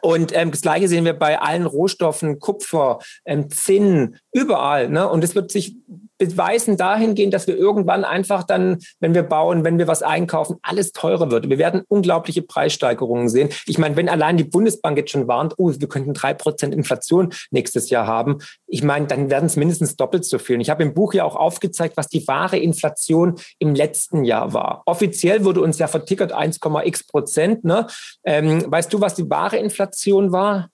[0.00, 4.88] Und ähm, das Gleiche sehen wir bei allen Rohstoffen, Kupfer, ähm, Zinn, überall.
[4.88, 5.08] Ne?
[5.08, 5.76] Und es wird sich
[6.18, 10.92] beweisen dahingehend, dass wir irgendwann einfach dann, wenn wir bauen, wenn wir was einkaufen, alles
[10.92, 11.48] teurer wird.
[11.48, 13.48] Wir werden unglaubliche Preissteigerungen sehen.
[13.66, 17.32] Ich meine, wenn allein die Bundesbank jetzt schon warnt, oh, wir könnten drei Prozent Inflation
[17.50, 20.56] nächstes Jahr haben, ich meine, dann werden es mindestens doppelt so viel.
[20.56, 24.52] Und ich habe im Buch ja auch aufgezeigt, was die wahre Inflation im letzten Jahr
[24.52, 24.82] war.
[24.86, 27.64] Offiziell wurde uns ja vertickert 1,x Prozent.
[27.64, 27.86] Ne?
[28.24, 30.68] Ähm, weißt du, was die wahre Inflation war?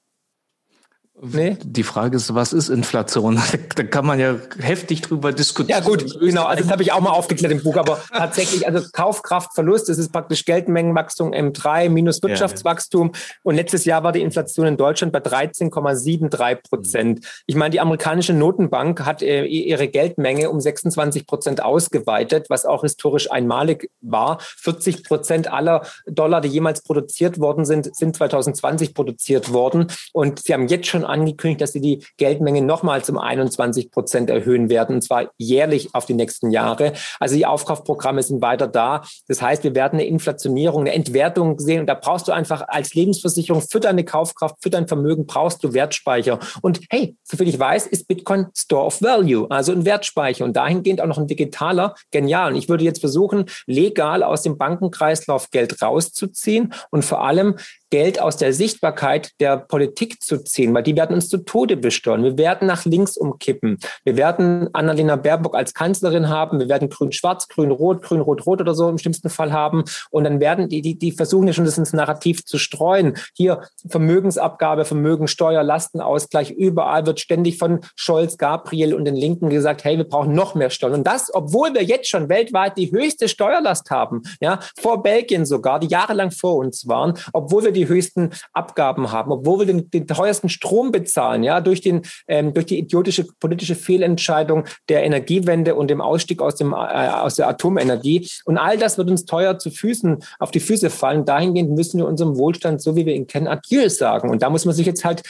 [1.33, 1.57] Nee?
[1.63, 3.41] Die Frage ist, was ist Inflation?
[3.77, 5.83] Da kann man ja heftig drüber diskutieren.
[5.83, 8.87] Ja gut, genau, also das habe ich auch mal aufgeklärt im Buch, aber tatsächlich, also
[8.93, 13.37] Kaufkraftverlust, das ist praktisch Geldmengenwachstum M3 minus Wirtschaftswachstum ja, ja.
[13.43, 17.21] und letztes Jahr war die Inflation in Deutschland bei 13,73 Prozent.
[17.21, 17.25] Mhm.
[17.47, 22.83] Ich meine, die amerikanische Notenbank hat äh, ihre Geldmenge um 26 Prozent ausgeweitet, was auch
[22.83, 24.39] historisch einmalig war.
[24.41, 30.55] 40 Prozent aller Dollar, die jemals produziert worden sind, sind 2020 produziert worden und sie
[30.55, 34.97] haben jetzt schon schon angekündigt, dass sie die Geldmenge nochmals um 21 Prozent erhöhen werden,
[34.97, 36.93] und zwar jährlich auf die nächsten Jahre.
[37.21, 39.03] Also die Aufkaufprogramme sind weiter da.
[39.29, 41.81] Das heißt, wir werden eine Inflationierung, eine Entwertung sehen.
[41.81, 45.73] Und da brauchst du einfach als Lebensversicherung für deine Kaufkraft, für dein Vermögen brauchst du
[45.73, 46.39] Wertspeicher.
[46.63, 50.45] Und hey, soviel ich weiß, ist Bitcoin Store of Value, also ein Wertspeicher.
[50.45, 52.53] Und dahingehend auch noch ein digitaler, genial.
[52.53, 57.57] Und ich würde jetzt versuchen, legal aus dem Bankenkreislauf Geld rauszuziehen und vor allem
[57.95, 62.25] Geld aus der Sichtbarkeit der Politik zu ziehen, weil die werden uns zu Tode besteuern.
[62.25, 63.79] Wir werden nach links umkippen.
[64.03, 66.59] Wir werden Annalena Baerbock als Kanzlerin haben.
[66.59, 69.85] Wir werden grün-schwarz, grün-rot, grün-rot-rot oder so im schlimmsten Fall haben.
[70.11, 73.15] Und dann werden die, die, die versuchen ja schon das ins Narrativ zu streuen.
[73.33, 76.51] Hier Vermögensabgabe, Vermögensteuer, Lastenausgleich.
[76.51, 80.71] Überall wird ständig von Scholz, Gabriel und den Linken gesagt, hey, wir brauchen noch mehr
[80.71, 80.95] Steuern.
[80.95, 85.79] Und das, obwohl wir jetzt schon weltweit die höchste Steuerlast haben, ja, vor Belgien sogar,
[85.79, 89.91] die jahrelang vor uns waren, obwohl wir die die höchsten Abgaben haben, obwohl wir den,
[89.91, 95.75] den teuersten Strom bezahlen, ja, durch, den, ähm, durch die idiotische politische Fehlentscheidung der Energiewende
[95.75, 98.29] und dem Ausstieg aus, dem, äh, aus der Atomenergie.
[98.45, 101.25] Und all das wird uns teuer zu Füßen, auf die Füße fallen.
[101.25, 104.31] Dahingehend müssen wir unserem Wohlstand, so wie wir ihn kennen, Adieu sagen.
[104.31, 105.23] Und da muss man sich jetzt halt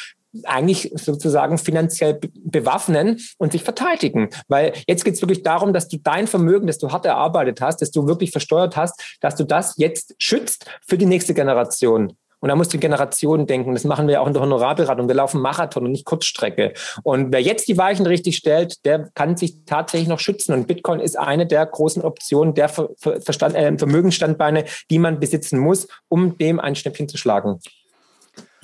[0.45, 4.31] eigentlich sozusagen finanziell bewaffnen und sich verteidigen.
[4.49, 7.81] Weil jetzt geht es wirklich darum, dass du dein Vermögen, das du hart erarbeitet hast,
[7.83, 12.17] das du wirklich versteuert hast, dass du das jetzt schützt für die nächste Generation.
[12.45, 13.73] Und da musst du Generationen denken.
[13.73, 15.09] Das machen wir auch in der Honorarberatung.
[15.09, 16.75] Wir laufen Marathon und nicht Kurzstrecke.
[17.03, 20.53] Und wer jetzt die Weichen richtig stellt, der kann sich tatsächlich noch schützen.
[20.53, 25.89] Und Bitcoin ist eine der großen Optionen, der Verstand, äh, Vermögensstandbeine, die man besitzen muss,
[26.11, 27.61] um dem ein Schnäppchen zu schlagen.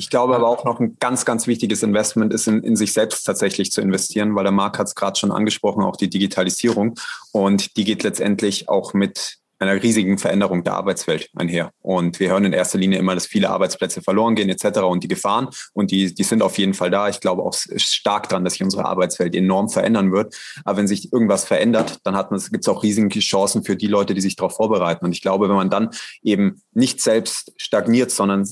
[0.00, 3.22] Ich glaube aber auch noch ein ganz, ganz wichtiges Investment ist in, in sich selbst
[3.24, 6.98] tatsächlich zu investieren, weil der Marc hat es gerade schon angesprochen, auch die Digitalisierung.
[7.32, 11.70] Und die geht letztendlich auch mit einer riesigen Veränderung der Arbeitswelt einher.
[11.82, 14.78] Und wir hören in erster Linie immer, dass viele Arbeitsplätze verloren gehen etc.
[14.78, 17.10] Und die Gefahren, und die, die sind auf jeden Fall da.
[17.10, 20.34] Ich glaube auch stark daran, dass sich unsere Arbeitswelt enorm verändern wird.
[20.64, 22.14] Aber wenn sich irgendwas verändert, dann
[22.50, 25.04] gibt es auch riesige Chancen für die Leute, die sich darauf vorbereiten.
[25.04, 25.90] Und ich glaube, wenn man dann
[26.22, 28.48] eben nicht selbst stagniert, sondern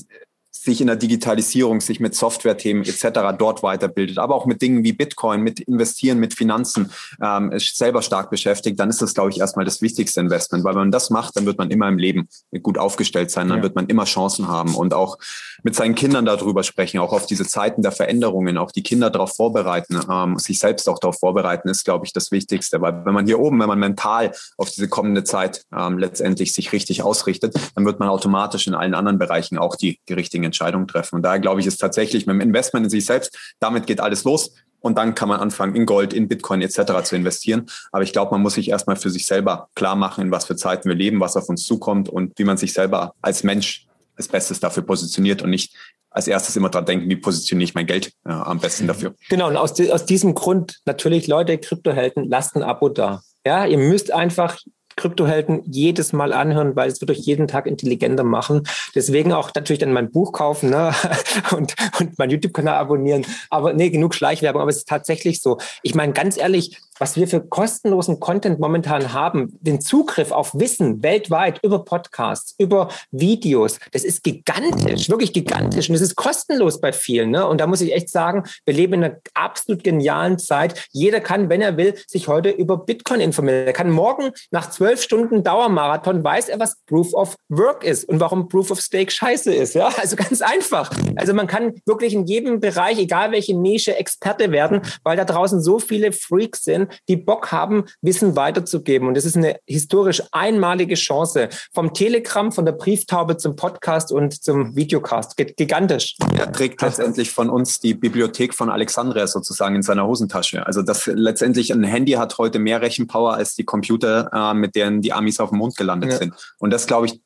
[0.63, 3.37] sich in der Digitalisierung, sich mit Software-Themen etc.
[3.37, 6.91] dort weiterbildet, aber auch mit Dingen wie Bitcoin, mit Investieren, mit Finanzen
[7.21, 10.63] ähm, selber stark beschäftigt, dann ist das, glaube ich, erstmal das wichtigste Investment.
[10.63, 12.27] Weil wenn man das macht, dann wird man immer im Leben
[12.61, 13.63] gut aufgestellt sein, dann ja.
[13.63, 15.17] wird man immer Chancen haben und auch
[15.63, 19.35] mit seinen Kindern darüber sprechen, auch auf diese Zeiten der Veränderungen, auch die Kinder darauf
[19.35, 22.81] vorbereiten, ähm, sich selbst auch darauf vorbereiten, ist, glaube ich, das Wichtigste.
[22.81, 26.71] Weil wenn man hier oben, wenn man mental auf diese kommende Zeit ähm, letztendlich sich
[26.71, 30.87] richtig ausrichtet, dann wird man automatisch in allen anderen Bereichen auch die, die richtigen Entscheidungen
[30.87, 31.15] treffen.
[31.15, 34.23] Und daher glaube ich, ist tatsächlich mit dem Investment in sich selbst, damit geht alles
[34.23, 34.53] los.
[34.81, 37.03] Und dann kann man anfangen, in Gold, in Bitcoin etc.
[37.03, 37.65] zu investieren.
[37.91, 40.55] Aber ich glaube, man muss sich erstmal für sich selber klar machen, in was für
[40.55, 44.27] Zeiten wir leben, was auf uns zukommt und wie man sich selber als Mensch als
[44.27, 45.73] Bestes dafür positioniert und nicht
[46.11, 49.15] als erstes immer dran denken, wie positioniere ich mein Geld äh, am besten dafür.
[49.29, 53.21] Genau, und aus, aus diesem Grund natürlich, Leute, Kryptohelden, lasst ein Abo da.
[53.45, 54.57] Ja, ihr müsst einfach
[54.99, 58.63] Kryptohelden jedes Mal anhören, weil es wird euch jeden Tag intelligenter machen.
[58.93, 60.93] Deswegen auch natürlich dann mein Buch kaufen ne?
[61.51, 63.25] und, und mein YouTube-Kanal abonnieren.
[63.49, 64.61] Aber nee, genug Schleichwerbung.
[64.61, 65.57] Aber es ist tatsächlich so.
[65.83, 71.01] Ich meine, ganz ehrlich, was wir für kostenlosen Content momentan haben, den Zugriff auf Wissen
[71.01, 75.89] weltweit über Podcasts, über Videos, das ist gigantisch, wirklich gigantisch.
[75.89, 77.31] Und das ist kostenlos bei vielen.
[77.31, 77.47] Ne?
[77.47, 80.87] Und da muss ich echt sagen, wir leben in einer absolut genialen Zeit.
[80.91, 83.65] Jeder kann, wenn er will, sich heute über Bitcoin informieren.
[83.65, 88.19] Er kann morgen nach zwölf Stunden Dauermarathon weiß er, was Proof of Work ist und
[88.19, 89.75] warum Proof of Stake scheiße ist.
[89.75, 89.89] Ja?
[89.97, 90.91] Also ganz einfach.
[91.15, 95.61] Also man kann wirklich in jedem Bereich, egal welche Nische, Experte werden, weil da draußen
[95.61, 99.07] so viele Freaks sind, die Bock haben, Wissen weiterzugeben.
[99.07, 101.49] Und das ist eine historisch einmalige Chance.
[101.73, 105.35] Vom Telegram, von der Brieftaube zum Podcast und zum Videocast.
[105.37, 106.15] Gigantisch.
[106.35, 110.65] Er trägt letztendlich von uns die Bibliothek von Alexandria sozusagen in seiner Hosentasche.
[110.65, 115.01] Also das letztendlich ein Handy hat heute mehr Rechenpower als die Computer, äh, mit denen
[115.01, 116.17] die Amis auf dem Mond gelandet ja.
[116.17, 116.33] sind.
[116.59, 117.21] Und das glaube ich,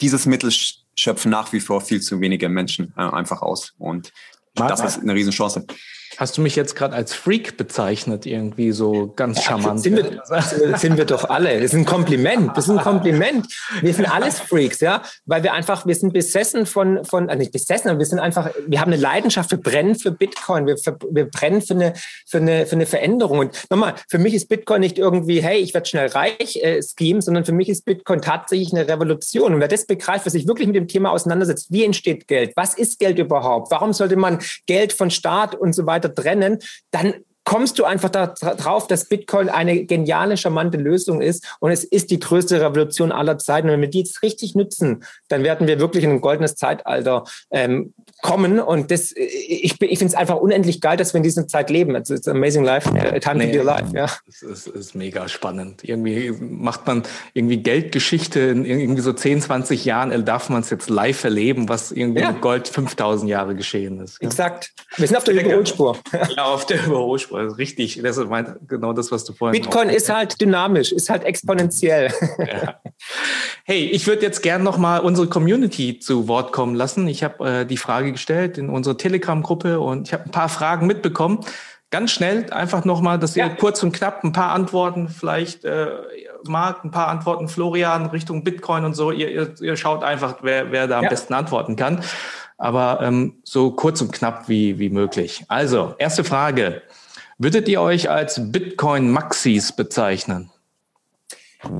[0.00, 0.52] dieses Mittel
[0.96, 3.74] schöpfen nach wie vor viel zu wenige Menschen äh, einfach aus.
[3.78, 4.12] Und
[4.54, 5.66] das ist eine Riesenchance.
[6.16, 9.80] Hast du mich jetzt gerade als Freak bezeichnet, irgendwie so ganz charmant?
[9.80, 10.22] Sind wir,
[10.78, 11.54] sind wir doch alle.
[11.54, 12.56] Das ist ein Kompliment.
[12.56, 13.46] Das ist ein Kompliment.
[13.80, 17.52] Wir sind alles Freaks, ja, weil wir einfach, wir sind besessen von, von also nicht
[17.52, 20.76] besessen, aber wir sind einfach, wir haben eine Leidenschaft, wir brennen für Bitcoin, wir,
[21.10, 21.94] wir brennen für eine,
[22.26, 23.38] für, eine, für eine Veränderung.
[23.38, 27.22] Und nochmal, für mich ist Bitcoin nicht irgendwie, hey, ich werde schnell reich, äh, Scheme,
[27.22, 29.54] sondern für mich ist Bitcoin tatsächlich eine Revolution.
[29.54, 32.52] Und wer das begreift, wer sich wirklich mit dem Thema auseinandersetzt, wie entsteht Geld?
[32.56, 33.70] Was ist Geld überhaupt?
[33.70, 36.58] Warum sollte man Geld von Staat und so weiter weiter trennen,
[36.90, 37.14] dann
[37.44, 42.18] kommst du einfach darauf, dass Bitcoin eine geniale, charmante Lösung ist und es ist die
[42.18, 43.68] größte Revolution aller Zeiten.
[43.68, 47.24] Und wenn wir die jetzt richtig nützen, dann werden wir wirklich in ein goldenes Zeitalter
[47.50, 47.92] ähm,
[48.22, 48.58] kommen.
[48.58, 51.94] Und das, ich, ich finde es einfach unendlich geil, dass wir in dieser Zeit leben.
[51.94, 53.94] It's, it's amazing life, uh, time nee, to be alive.
[53.94, 54.08] Ja.
[54.26, 55.84] Es ist, ist, mega spannend.
[55.84, 57.02] Irgendwie macht man
[57.34, 61.68] irgendwie Geldgeschichte in irgendwie so 10, 20 Jahren, äh, darf man es jetzt live erleben,
[61.68, 62.32] was irgendwie ja.
[62.32, 64.22] mit Gold 5000 Jahre geschehen ist.
[64.22, 64.28] Ja.
[64.28, 64.72] Exakt.
[64.96, 65.98] Wir sind auf der Überholspur.
[66.36, 67.33] Ja, auf der Überholspur.
[67.36, 68.00] Ist richtig.
[68.02, 68.28] Das ist
[68.68, 72.12] genau das, was du vorhin Bitcoin ist halt dynamisch, ist halt exponentiell.
[72.38, 72.80] Ja.
[73.64, 77.08] Hey, ich würde jetzt gern nochmal unsere Community zu Wort kommen lassen.
[77.08, 80.86] Ich habe äh, die Frage gestellt in unsere Telegram-Gruppe und ich habe ein paar Fragen
[80.86, 81.40] mitbekommen.
[81.90, 85.86] Ganz schnell, einfach nochmal, dass ihr kurz und knapp ein paar Antworten, vielleicht äh,
[86.46, 89.10] Marc, ein paar Antworten, Florian, Richtung Bitcoin und so.
[89.12, 91.10] Ihr, ihr, ihr schaut einfach, wer, wer da am ja.
[91.10, 92.02] besten antworten kann.
[92.58, 95.44] Aber ähm, so kurz und knapp wie, wie möglich.
[95.48, 96.82] Also, erste Frage.
[97.38, 100.50] Würdet ihr euch als Bitcoin-Maxis bezeichnen?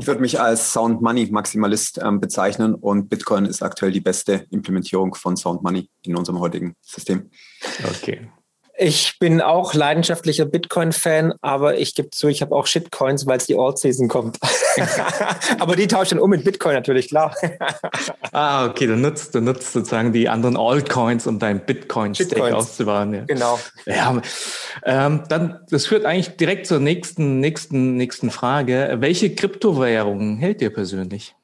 [0.00, 4.46] Ich würde mich als Sound Money Maximalist ähm, bezeichnen und Bitcoin ist aktuell die beste
[4.50, 7.30] Implementierung von Sound Money in unserem heutigen System.
[7.84, 8.28] Okay.
[8.76, 13.46] Ich bin auch leidenschaftlicher Bitcoin-Fan, aber ich gebe zu, ich habe auch Shitcoins, weil es
[13.46, 14.38] die Alt-Season kommt.
[15.60, 17.36] aber die tauschen um mit Bitcoin natürlich, klar.
[18.32, 23.14] ah, okay, du nutzt, du nutzt sozusagen die anderen Altcoins, um dein Bitcoin-Stake auszubauen.
[23.14, 23.24] Ja.
[23.26, 23.60] Genau.
[23.86, 24.20] Ja,
[24.84, 28.96] ähm, dann, das führt eigentlich direkt zur nächsten, nächsten, nächsten Frage.
[28.98, 31.36] Welche Kryptowährungen hält ihr persönlich?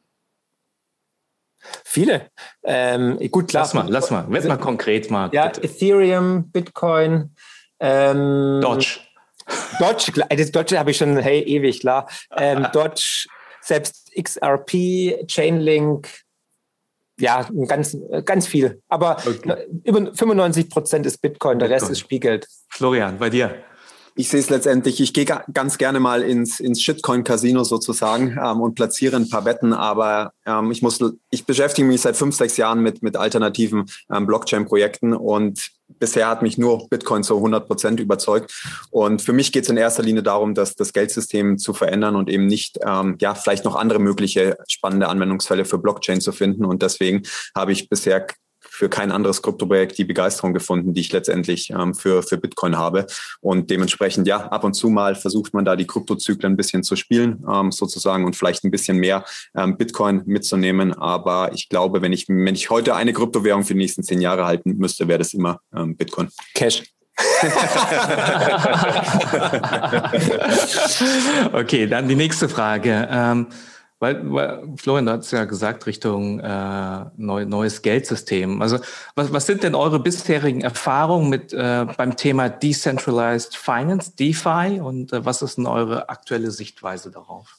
[1.84, 2.30] Viele.
[2.62, 3.64] Ähm, gut, klar.
[3.64, 4.30] Lass mal, lass mal.
[4.30, 5.32] Werd mal konkret, Marc.
[5.32, 5.64] Ja, bitte.
[5.64, 7.34] Ethereum, Bitcoin.
[7.80, 9.00] Ähm, Dodge.
[9.78, 12.08] Dodge, das Dodge habe ich schon, hey, ewig, klar.
[12.36, 13.26] Ähm, Dodge,
[13.60, 16.08] selbst XRP, Chainlink,
[17.20, 18.80] ja, ganz, ganz viel.
[18.88, 19.66] Aber okay.
[19.84, 21.82] über 95 Prozent ist Bitcoin, der Bitcoin.
[21.82, 22.46] Rest ist Spielgeld.
[22.68, 23.62] Florian, bei dir?
[24.16, 28.74] Ich sehe es letztendlich, ich gehe ganz gerne mal ins, ins Shitcoin-Casino sozusagen ähm, und
[28.74, 30.98] platziere ein paar Wetten, aber ähm, ich muss,
[31.30, 36.42] ich beschäftige mich seit fünf, sechs Jahren mit, mit alternativen ähm, Blockchain-Projekten und bisher hat
[36.42, 38.52] mich nur Bitcoin zu 100 Prozent überzeugt.
[38.90, 42.28] Und für mich geht es in erster Linie darum, dass das Geldsystem zu verändern und
[42.28, 46.64] eben nicht, ähm, ja, vielleicht noch andere mögliche spannende Anwendungsfälle für Blockchain zu finden.
[46.64, 47.22] Und deswegen
[47.54, 48.26] habe ich bisher
[48.80, 53.04] für kein anderes Kryptoprojekt die Begeisterung gefunden, die ich letztendlich ähm, für, für Bitcoin habe.
[53.42, 56.96] Und dementsprechend, ja, ab und zu mal versucht man da die Kryptozyklen ein bisschen zu
[56.96, 59.22] spielen, ähm, sozusagen, und vielleicht ein bisschen mehr
[59.54, 60.94] ähm, Bitcoin mitzunehmen.
[60.94, 64.46] Aber ich glaube, wenn ich, wenn ich heute eine Kryptowährung für die nächsten zehn Jahre
[64.46, 66.30] halten müsste, wäre das immer ähm, Bitcoin.
[66.54, 66.82] Cash.
[71.52, 73.06] okay, dann die nächste Frage.
[74.00, 78.62] Weil, weil Florian, du hast ja gesagt, Richtung äh, neu, neues Geldsystem.
[78.62, 78.78] Also
[79.14, 85.12] was, was sind denn eure bisherigen Erfahrungen mit äh, beim Thema Decentralized Finance, DeFi und
[85.12, 87.58] äh, was ist denn eure aktuelle Sichtweise darauf?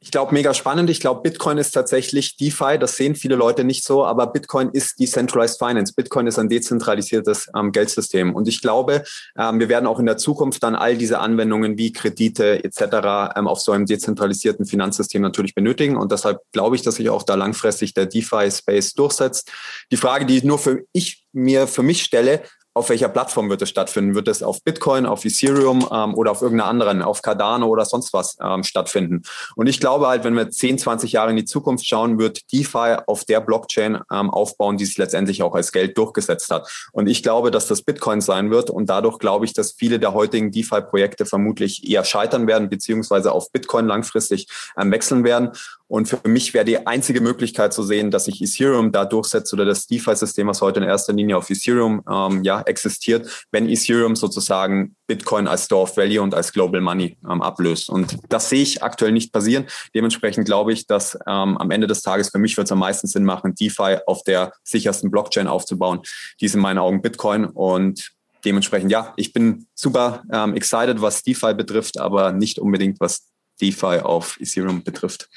[0.00, 0.90] Ich glaube, mega spannend.
[0.90, 2.78] Ich glaube, Bitcoin ist tatsächlich DeFi.
[2.78, 5.92] Das sehen viele Leute nicht so, aber Bitcoin ist Decentralized Finance.
[5.92, 8.32] Bitcoin ist ein dezentralisiertes ähm, Geldsystem.
[8.32, 9.02] Und ich glaube,
[9.36, 13.34] ähm, wir werden auch in der Zukunft dann all diese Anwendungen wie Kredite etc.
[13.36, 15.96] Ähm, auf so einem dezentralisierten Finanzsystem natürlich benötigen.
[15.96, 19.50] Und deshalb glaube ich, dass sich auch da langfristig der DeFi-Space durchsetzt.
[19.90, 22.42] Die Frage, die nur für ich mir für mich stelle,
[22.78, 24.14] auf welcher Plattform wird es stattfinden?
[24.14, 28.12] Wird es auf Bitcoin, auf Ethereum ähm, oder auf irgendeiner anderen, auf Cardano oder sonst
[28.12, 29.22] was ähm, stattfinden?
[29.56, 32.98] Und ich glaube halt, wenn wir 10, 20 Jahre in die Zukunft schauen, wird DeFi
[33.06, 36.88] auf der Blockchain ähm, aufbauen, die sich letztendlich auch als Geld durchgesetzt hat.
[36.92, 40.14] Und ich glaube, dass das Bitcoin sein wird und dadurch glaube ich, dass viele der
[40.14, 44.46] heutigen DeFi-Projekte vermutlich eher scheitern werden, beziehungsweise auf Bitcoin langfristig
[44.78, 45.50] ähm, wechseln werden.
[45.88, 49.64] Und für mich wäre die einzige Möglichkeit zu sehen, dass sich Ethereum da durchsetzt oder
[49.64, 54.94] das DeFi-System, was heute in erster Linie auf Ethereum ähm, ja, existiert, wenn Ethereum sozusagen
[55.06, 57.88] Bitcoin als Store of Value und als Global Money ähm, ablöst.
[57.88, 59.64] Und das sehe ich aktuell nicht passieren.
[59.94, 63.06] Dementsprechend glaube ich, dass ähm, am Ende des Tages für mich wird es am meisten
[63.06, 66.00] Sinn machen, DeFi auf der sichersten Blockchain aufzubauen.
[66.40, 68.12] Die ist in meinen Augen Bitcoin und
[68.44, 73.28] dementsprechend, ja, ich bin super ähm, excited, was DeFi betrifft, aber nicht unbedingt, was
[73.58, 75.30] DeFi auf Ethereum betrifft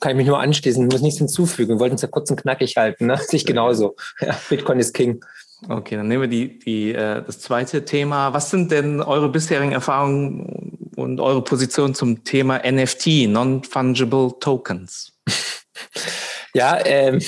[0.00, 1.74] kann ich mich nur anschließen, muss nichts hinzufügen.
[1.74, 3.16] Wir wollten es ja kurz und knackig halten, ne?
[3.18, 3.96] Sich genauso.
[4.20, 5.24] Ja, Bitcoin ist King.
[5.68, 8.32] Okay, dann nehmen wir die, die, äh, das zweite Thema.
[8.32, 15.12] Was sind denn eure bisherigen Erfahrungen und eure Position zum Thema NFT, Non-Fungible Tokens?
[16.56, 17.20] Ja, ähm,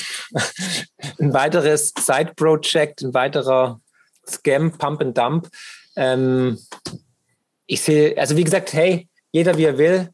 [1.18, 3.80] ein weiteres Side-Project, ein weiterer
[4.28, 5.48] Scam, Pump and Dump.
[5.96, 6.60] Ähm,
[7.66, 10.10] ich sehe, also wie gesagt, hey, jeder wie er will.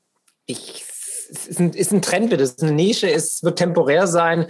[0.46, 0.84] Ich
[1.32, 4.46] ist ein, ist ein Trend, es ist eine Nische, es wird temporär sein,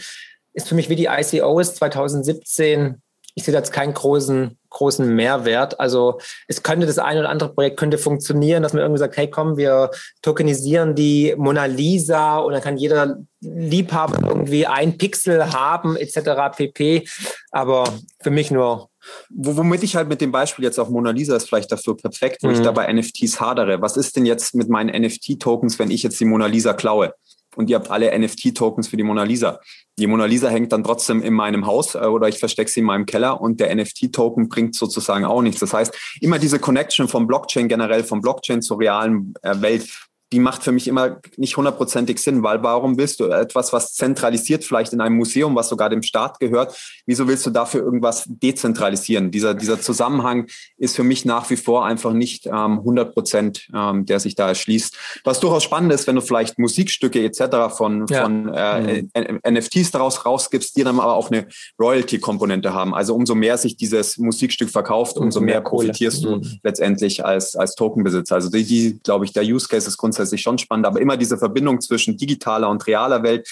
[0.52, 3.00] ist für mich wie die ICOs 2017.
[3.34, 5.80] Ich sehe da jetzt keinen großen, großen Mehrwert.
[5.80, 9.30] Also es könnte das eine oder andere Projekt könnte funktionieren, dass man irgendwie sagt, hey
[9.30, 15.96] komm, wir tokenisieren die Mona Lisa und dann kann jeder Liebhaber irgendwie ein Pixel haben
[15.96, 16.54] etc.
[16.56, 17.08] pp.
[17.50, 17.84] Aber
[18.20, 18.90] für mich nur
[19.30, 22.48] womit ich halt mit dem Beispiel jetzt auch Mona Lisa ist vielleicht dafür perfekt, wo
[22.48, 22.54] mhm.
[22.54, 23.80] ich da bei NFTs hadere.
[23.80, 27.14] Was ist denn jetzt mit meinen NFT-Tokens, wenn ich jetzt die Mona Lisa klaue?
[27.54, 29.60] Und ihr habt alle NFT-Tokens für die Mona Lisa.
[29.98, 32.86] Die Mona Lisa hängt dann trotzdem in meinem Haus äh, oder ich verstecke sie in
[32.86, 35.60] meinem Keller und der NFT-Token bringt sozusagen auch nichts.
[35.60, 39.86] Das heißt, immer diese Connection vom Blockchain generell, vom Blockchain zur realen äh, Welt
[40.32, 44.64] die macht für mich immer nicht hundertprozentig Sinn, weil warum willst du etwas, was zentralisiert
[44.64, 46.74] vielleicht in einem Museum, was sogar dem Staat gehört,
[47.06, 49.30] wieso willst du dafür irgendwas dezentralisieren?
[49.30, 50.46] Dieser, dieser Zusammenhang
[50.78, 54.48] ist für mich nach wie vor einfach nicht ähm, 100 Prozent, ähm, der sich da
[54.48, 54.96] erschließt.
[55.24, 57.74] Was durchaus spannend ist, wenn du vielleicht Musikstücke etc.
[57.76, 58.22] von, ja.
[58.22, 59.40] von äh, mhm.
[59.46, 61.46] NFTs daraus rausgibst, die dann aber auch eine
[61.78, 62.94] Royalty-Komponente haben.
[62.94, 66.58] Also umso mehr sich dieses Musikstück verkauft, umso mehr profitierst du mhm.
[66.62, 68.34] letztendlich als, als Tokenbesitzer.
[68.34, 71.16] Also die, die glaube ich, der Use Case ist grundsätzlich grundsätzlich schon spannend, aber immer
[71.16, 73.48] diese Verbindung zwischen digitaler und realer Welt.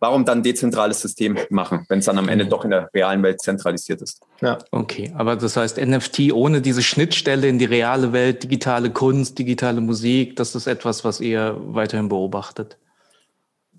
[0.00, 3.40] Warum dann dezentrales System machen, wenn es dann am Ende doch in der realen Welt
[3.40, 4.20] zentralisiert ist?
[4.40, 4.58] Ja.
[4.70, 9.80] Okay, aber das heißt NFT ohne diese Schnittstelle in die reale Welt, digitale Kunst, digitale
[9.80, 12.78] Musik, das ist etwas, was ihr weiterhin beobachtet?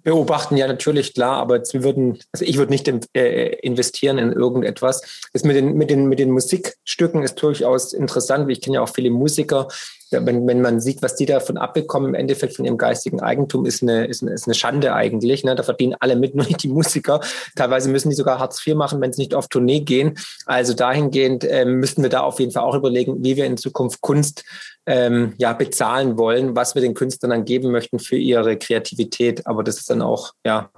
[0.02, 4.32] beobachten, ja natürlich, klar, aber jetzt, wir würden, also ich würde nicht äh, investieren in
[4.32, 5.02] irgendetwas.
[5.34, 8.90] Das mit den, mit den, mit den Musikstücken ist durchaus interessant, ich kenne ja auch
[8.90, 9.68] viele Musiker,
[10.12, 13.82] wenn, wenn man sieht, was die davon abbekommen, im Endeffekt von ihrem geistigen Eigentum, ist
[13.82, 15.44] eine, ist eine, ist eine Schande eigentlich.
[15.44, 15.56] Ne?
[15.56, 17.22] Da verdienen alle mit, nur nicht die Musiker.
[17.56, 20.18] Teilweise müssen die sogar Hartz IV machen, wenn sie nicht auf Tournee gehen.
[20.46, 24.02] Also dahingehend äh, müssten wir da auf jeden Fall auch überlegen, wie wir in Zukunft
[24.02, 24.44] Kunst
[24.86, 29.46] ähm, ja, bezahlen wollen, was wir den Künstlern dann geben möchten für ihre Kreativität.
[29.46, 30.70] Aber das ist dann auch ja,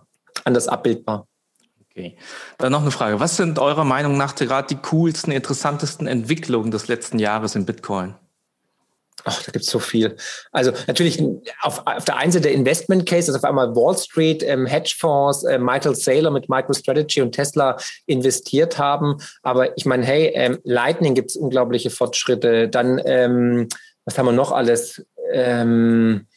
[0.44, 1.28] anders abbildbar.
[1.92, 2.16] Okay.
[2.58, 3.20] Dann noch eine Frage.
[3.20, 8.16] Was sind eurer Meinung nach gerade die coolsten, interessantesten Entwicklungen des letzten Jahres in Bitcoin?
[9.24, 10.16] Ach, da gibt's so viel.
[10.52, 11.22] Also natürlich
[11.62, 15.44] auf, auf der einen Seite der Investment Case, also auf einmal Wall Street, ähm, Hedgefonds,
[15.44, 19.18] äh, Michael Saylor mit MicroStrategy und Tesla investiert haben.
[19.44, 22.70] Aber ich meine, hey, ähm, Lightning gibt's unglaubliche Fortschritte.
[22.70, 23.68] Dann, ähm,
[24.06, 25.06] was haben wir noch alles?
[25.32, 26.28] Ähm,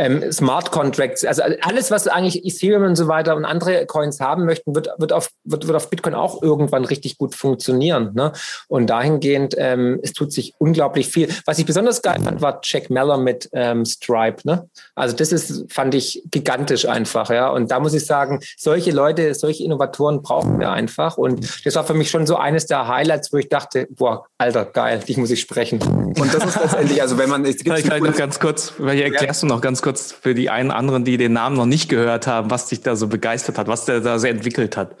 [0.00, 4.46] ähm, Smart Contracts, also alles, was eigentlich Ethereum und so weiter und andere Coins haben
[4.46, 8.12] möchten, wird, wird, auf, wird, wird auf Bitcoin auch irgendwann richtig gut funktionieren.
[8.14, 8.32] Ne?
[8.68, 11.28] Und dahingehend, ähm, es tut sich unglaublich viel.
[11.44, 14.38] Was ich besonders geil fand, war Jack Meller mit ähm, Stripe.
[14.44, 14.70] Ne?
[14.94, 17.28] Also das ist, fand ich gigantisch einfach.
[17.28, 17.50] Ja?
[17.50, 21.18] Und da muss ich sagen, solche Leute, solche Innovatoren brauchen wir einfach.
[21.18, 24.64] Und das war für mich schon so eines der Highlights, wo ich dachte, boah, Alter,
[24.64, 25.82] geil, dich muss ich sprechen.
[25.82, 27.44] Und das ist letztendlich, also wenn man...
[27.44, 29.48] Es gibt noch ganz kurz, weil hier erklärst ja.
[29.48, 32.28] du noch ganz kurz, kurz für die einen anderen, die den Namen noch nicht gehört
[32.28, 34.94] haben, was dich da so begeistert hat, was der da so entwickelt hat?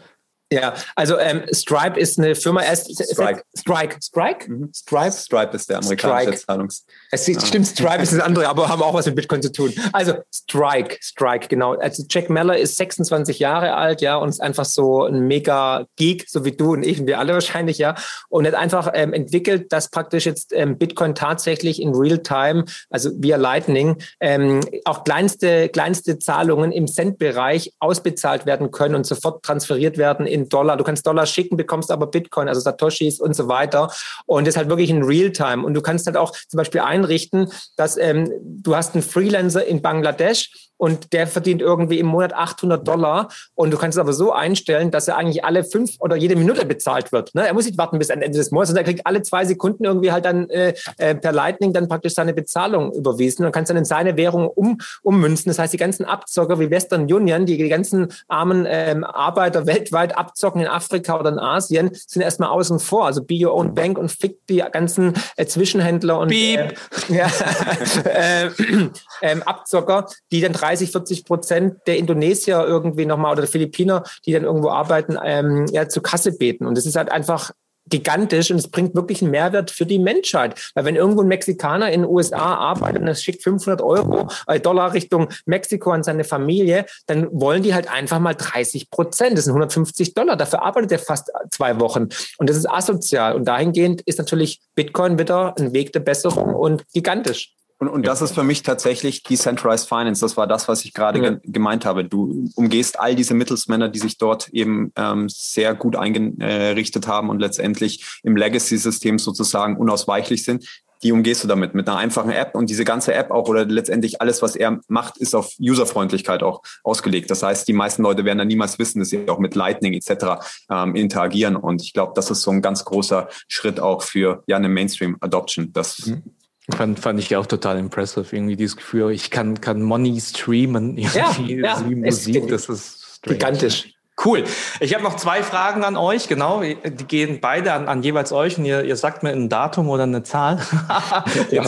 [0.52, 2.62] Ja, also ähm, Stripe ist eine Firma.
[2.62, 3.44] Erst, Strike.
[3.56, 3.96] Strike.
[4.02, 4.50] Strike?
[4.50, 4.72] Mhm.
[4.74, 5.12] Stripe?
[5.12, 6.46] Stripe ist der amerikanische Strike.
[6.46, 6.84] Zahlungs.
[7.12, 7.40] Es ja.
[7.40, 9.72] stimmt, Stripe ist das andere, aber haben auch was mit Bitcoin zu tun.
[9.92, 11.74] Also Strike, Strike, genau.
[11.74, 16.28] Also Jack Meller ist 26 Jahre alt, ja, und ist einfach so ein mega Geek,
[16.28, 17.94] so wie du und ich und wir alle wahrscheinlich, ja.
[18.28, 23.36] Und hat einfach ähm, entwickelt, dass praktisch jetzt ähm, Bitcoin tatsächlich in Real-Time, also via
[23.36, 30.26] Lightning, ähm, auch kleinste, kleinste Zahlungen im Cent-Bereich ausbezahlt werden können und sofort transferiert werden
[30.26, 30.76] in in Dollar.
[30.76, 33.90] Du kannst Dollar schicken, bekommst aber Bitcoin, also Satoshis und so weiter.
[34.26, 35.64] Und das ist halt wirklich in Realtime.
[35.64, 39.82] Und du kannst halt auch zum Beispiel einrichten, dass ähm, du hast einen Freelancer in
[39.82, 44.32] Bangladesch und der verdient irgendwie im Monat 800 Dollar und du kannst es aber so
[44.32, 47.34] einstellen, dass er eigentlich alle fünf oder jede Minute bezahlt wird.
[47.34, 47.46] Ne?
[47.46, 50.10] Er muss nicht warten bis Ende des Monats, sondern er kriegt alle zwei Sekunden irgendwie
[50.10, 53.84] halt dann äh, äh, per Lightning dann praktisch seine Bezahlung überwiesen und kannst dann in
[53.84, 55.50] seine Währung um, ummünzen.
[55.50, 60.16] Das heißt, die ganzen Abzocker wie Western Union, die die ganzen armen ähm, Arbeiter weltweit
[60.16, 63.04] abzocken in Afrika oder in Asien, sind erstmal außen vor.
[63.04, 66.68] Also Be Your Own Bank und fickt die ganzen äh, Zwischenhändler und äh,
[67.08, 67.30] ja,
[68.04, 68.46] äh,
[69.20, 74.04] äh, Abzocker, die dann drei 30, 40 Prozent der Indonesier irgendwie nochmal oder der Philippiner,
[74.24, 76.66] die dann irgendwo arbeiten, ähm, ja, zur Kasse beten.
[76.66, 77.52] Und das ist halt einfach
[77.86, 80.70] gigantisch und es bringt wirklich einen Mehrwert für die Menschheit.
[80.74, 84.60] Weil wenn irgendwo ein Mexikaner in den USA arbeitet und es schickt 500 Euro, äh,
[84.60, 89.36] Dollar Richtung Mexiko an seine Familie, dann wollen die halt einfach mal 30 Prozent.
[89.36, 90.36] Das sind 150 Dollar.
[90.36, 92.08] Dafür arbeitet er fast zwei Wochen.
[92.38, 93.34] Und das ist asozial.
[93.34, 97.54] Und dahingehend ist natürlich Bitcoin wieder ein Weg der Besserung und gigantisch.
[97.80, 100.20] Und, und das ist für mich tatsächlich Decentralized Finance.
[100.20, 101.30] Das war das, was ich gerade ja.
[101.30, 102.04] ge gemeint habe.
[102.04, 107.40] Du umgehst all diese Mittelsmänner, die sich dort eben ähm, sehr gut eingerichtet haben und
[107.40, 110.66] letztendlich im Legacy-System sozusagen unausweichlich sind.
[111.02, 114.20] Die umgehst du damit mit einer einfachen App und diese ganze App auch oder letztendlich
[114.20, 117.30] alles, was er macht, ist auf Userfreundlichkeit auch ausgelegt.
[117.30, 120.44] Das heißt, die meisten Leute werden dann niemals wissen, dass sie auch mit Lightning etc.
[120.70, 121.56] Ähm, interagieren.
[121.56, 125.72] Und ich glaube, das ist so ein ganz großer Schritt auch für ja eine Mainstream-Adoption.
[125.72, 126.24] Das mhm
[126.72, 128.34] Fand, fand ich auch total impressive.
[128.34, 133.38] Irgendwie dieses Gefühl, ich kann, kann Money streamen, ja, ja, Musik, das ist strange.
[133.38, 133.94] gigantisch.
[134.22, 134.44] Cool.
[134.80, 136.60] Ich habe noch zwei Fragen an euch, genau.
[136.60, 140.02] Die gehen beide an, an jeweils euch und ihr, ihr sagt mir ein Datum oder
[140.02, 140.58] eine Zahl.
[141.50, 141.62] ja.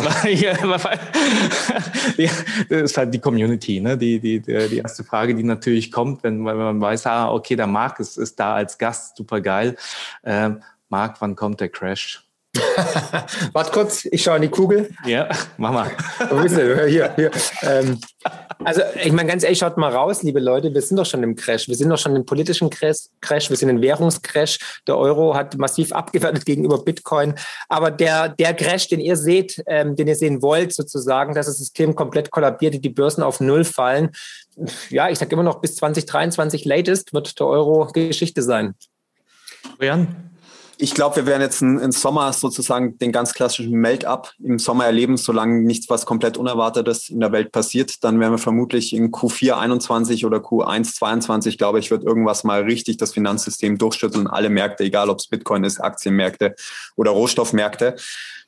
[2.68, 3.96] das ist halt die Community, ne?
[3.96, 7.66] Die, die, die erste Frage, die natürlich kommt, wenn, wenn man weiß, ah, okay, der
[7.66, 9.76] Marc ist, ist da als Gast, super geil.
[10.22, 12.28] Ähm, Marc, wann kommt der Crash?
[13.53, 14.90] Warte kurz, ich schaue in die Kugel.
[15.07, 15.90] Ja, mach mal.
[16.28, 16.86] Wo bist du?
[16.86, 17.30] Hier, hier.
[17.62, 17.98] Ähm,
[18.62, 21.34] also, ich meine, ganz ehrlich, schaut mal raus, liebe Leute, wir sind doch schon im
[21.34, 21.66] Crash.
[21.68, 24.82] Wir sind doch schon im politischen Crash, wir sind im Währungscrash.
[24.86, 27.34] Der Euro hat massiv abgewertet gegenüber Bitcoin.
[27.70, 31.57] Aber der, der Crash, den ihr seht, ähm, den ihr sehen wollt, sozusagen, dass das
[31.57, 34.11] System komplett kollabiert, die Börsen auf Null fallen.
[34.90, 38.74] Ja, ich sage immer noch, bis 2023 latest wird der Euro Geschichte sein.
[39.80, 40.32] Jan?
[40.83, 45.16] Ich glaube, wir werden jetzt im Sommer sozusagen den ganz klassischen Melt-up im Sommer erleben,
[45.16, 48.03] solange nichts was komplett Unerwartetes in der Welt passiert.
[48.03, 52.62] Dann werden wir vermutlich in Q4 21 oder Q1 22, glaube ich, wird irgendwas mal
[52.62, 54.26] richtig das Finanzsystem durchschütteln.
[54.26, 56.57] Alle Märkte, egal ob es Bitcoin ist, Aktienmärkte
[56.97, 57.95] oder Rohstoffmärkte.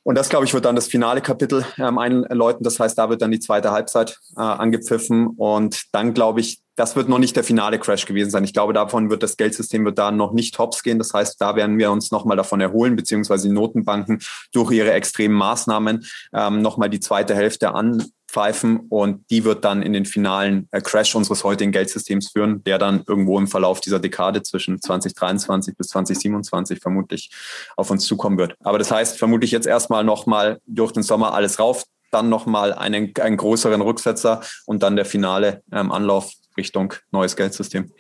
[0.05, 2.63] Und das, glaube ich, wird dann das finale Kapitel ähm, einläuten.
[2.63, 5.29] Das heißt, da wird dann die zweite Halbzeit äh, angepfiffen.
[5.29, 8.45] Und dann, glaube ich, das wird noch nicht der finale Crash gewesen sein.
[8.45, 10.99] Ich glaube, davon wird das Geldsystem wird da noch nicht hops gehen.
[10.99, 14.21] Das heißt, da werden wir uns nochmal davon erholen, beziehungsweise die Notenbanken
[14.53, 18.05] durch ihre extremen Maßnahmen ähm, nochmal die zweite Hälfte an
[18.35, 22.79] pfeifen und die wird dann in den finalen äh, Crash unseres heutigen Geldsystems führen, der
[22.79, 27.31] dann irgendwo im Verlauf dieser Dekade zwischen 2023 bis 2027 vermutlich
[27.77, 28.57] auf uns zukommen wird.
[28.65, 33.13] Aber das heißt, vermutlich jetzt erstmal nochmal durch den Sommer alles rauf, dann nochmal einen,
[33.21, 37.93] einen größeren Rücksetzer und dann der finale ähm, Anlauf Richtung neues Geldsystem.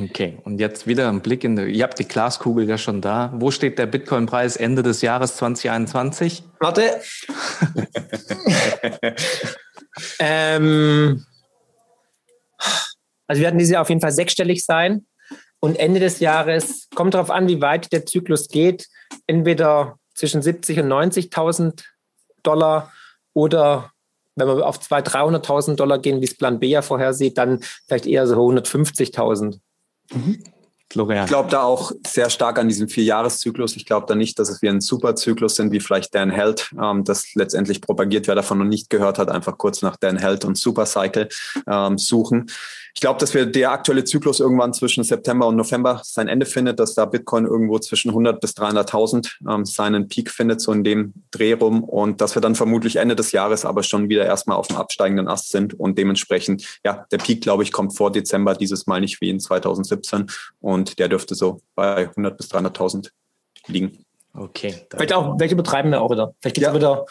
[0.00, 3.32] Okay, und jetzt wieder ein Blick in die, ihr habt die Glaskugel ja schon da.
[3.34, 6.44] Wo steht der Bitcoin-Preis Ende des Jahres 2021?
[6.60, 7.00] Warte.
[10.18, 11.24] ähm,
[13.26, 15.06] also wir werden dieses Jahr auf jeden Fall sechsstellig sein.
[15.60, 18.86] Und Ende des Jahres kommt darauf an, wie weit der Zyklus geht.
[19.26, 21.82] Entweder zwischen 70 und 90.000
[22.42, 22.92] Dollar
[23.34, 23.92] oder
[24.36, 28.06] wenn wir auf 200.000, 300.000 Dollar gehen, wie es Plan B ja vorhersieht, dann vielleicht
[28.06, 29.58] eher so 150.000.
[30.12, 30.44] Mhm.
[30.90, 31.24] Florian.
[31.24, 33.76] Ich glaube da auch sehr stark an diesem Vierjahreszyklus.
[33.76, 37.04] Ich glaube da nicht, dass es wie ein Superzyklus sind, wie vielleicht Dan Held, ähm,
[37.04, 40.56] das letztendlich propagiert, wer davon noch nicht gehört hat, einfach kurz nach Dan Held und
[40.56, 41.28] Supercycle
[41.66, 42.50] ähm, suchen.
[42.98, 46.80] Ich glaube, dass wir der aktuelle Zyklus irgendwann zwischen September und November sein Ende findet,
[46.80, 51.14] dass da Bitcoin irgendwo zwischen 100 bis 300.000 ähm, seinen Peak findet, so in dem
[51.30, 54.66] Dreh rum und dass wir dann vermutlich Ende des Jahres aber schon wieder erstmal auf
[54.66, 58.88] dem absteigenden Ast sind und dementsprechend, ja, der Peak, glaube ich, kommt vor Dezember dieses
[58.88, 60.26] Mal nicht wie in 2017
[60.58, 63.10] und der dürfte so bei 100 bis 300.000
[63.68, 64.04] liegen.
[64.34, 64.74] Okay.
[64.90, 66.34] Vielleicht auch, welche betreiben wir auch wieder?
[66.40, 66.74] Vielleicht geht es ja.
[66.74, 67.06] wieder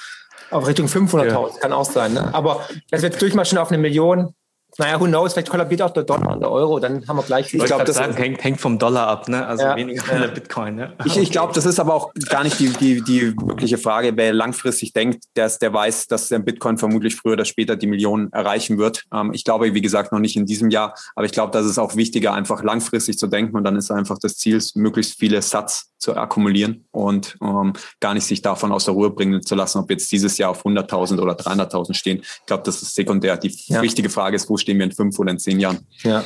[0.51, 1.59] auf Richtung 500.000, ja.
[1.61, 2.13] kann auch sein.
[2.13, 2.33] Ne?
[2.33, 4.33] Aber dass wir jetzt durchmaschen auf eine Million,
[4.77, 7.47] naja, who knows, vielleicht kollabiert auch der Dollar und der Euro, dann haben wir gleich
[7.47, 7.59] viel.
[7.59, 9.45] Ich glaube, das sagen, hängt, hängt, vom Dollar ab, ne?
[9.45, 9.75] also ja.
[9.75, 10.75] weniger von der Bitcoin.
[10.75, 10.93] Ne?
[11.05, 14.13] Ich, ich glaube, das ist aber auch gar nicht die, die, die wirkliche Frage.
[14.15, 18.31] Wer langfristig denkt, der, der weiß, dass der Bitcoin vermutlich früher oder später die Millionen
[18.33, 19.03] erreichen wird.
[19.13, 21.79] Ähm, ich glaube, wie gesagt, noch nicht in diesem Jahr, aber ich glaube, das ist
[21.79, 25.91] auch wichtiger, einfach langfristig zu denken und dann ist einfach das Ziel, möglichst viele Satz
[25.97, 29.89] zu akkumulieren und ähm, gar nicht sich davon aus der Ruhe bringen zu lassen, ob
[29.89, 32.19] jetzt dieses Jahr auf 100.000 oder 300.000 stehen.
[32.21, 33.37] Ich glaube, das ist sekundär.
[33.37, 33.81] Die ja.
[33.81, 35.79] wichtige Frage ist, wo stehen wir in fünf oder in zehn Jahren?
[36.03, 36.23] Ja.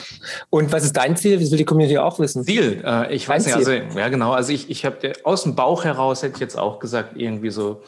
[0.49, 1.39] Und was ist dein Ziel?
[1.39, 2.43] Das will die Community auch wissen.
[2.43, 2.81] Ziel?
[2.85, 3.55] Äh, ich weiß nicht.
[3.55, 4.33] Also, ja, genau.
[4.33, 7.81] Also ich, ich habe aus dem Bauch heraus hätte ich jetzt auch gesagt, irgendwie so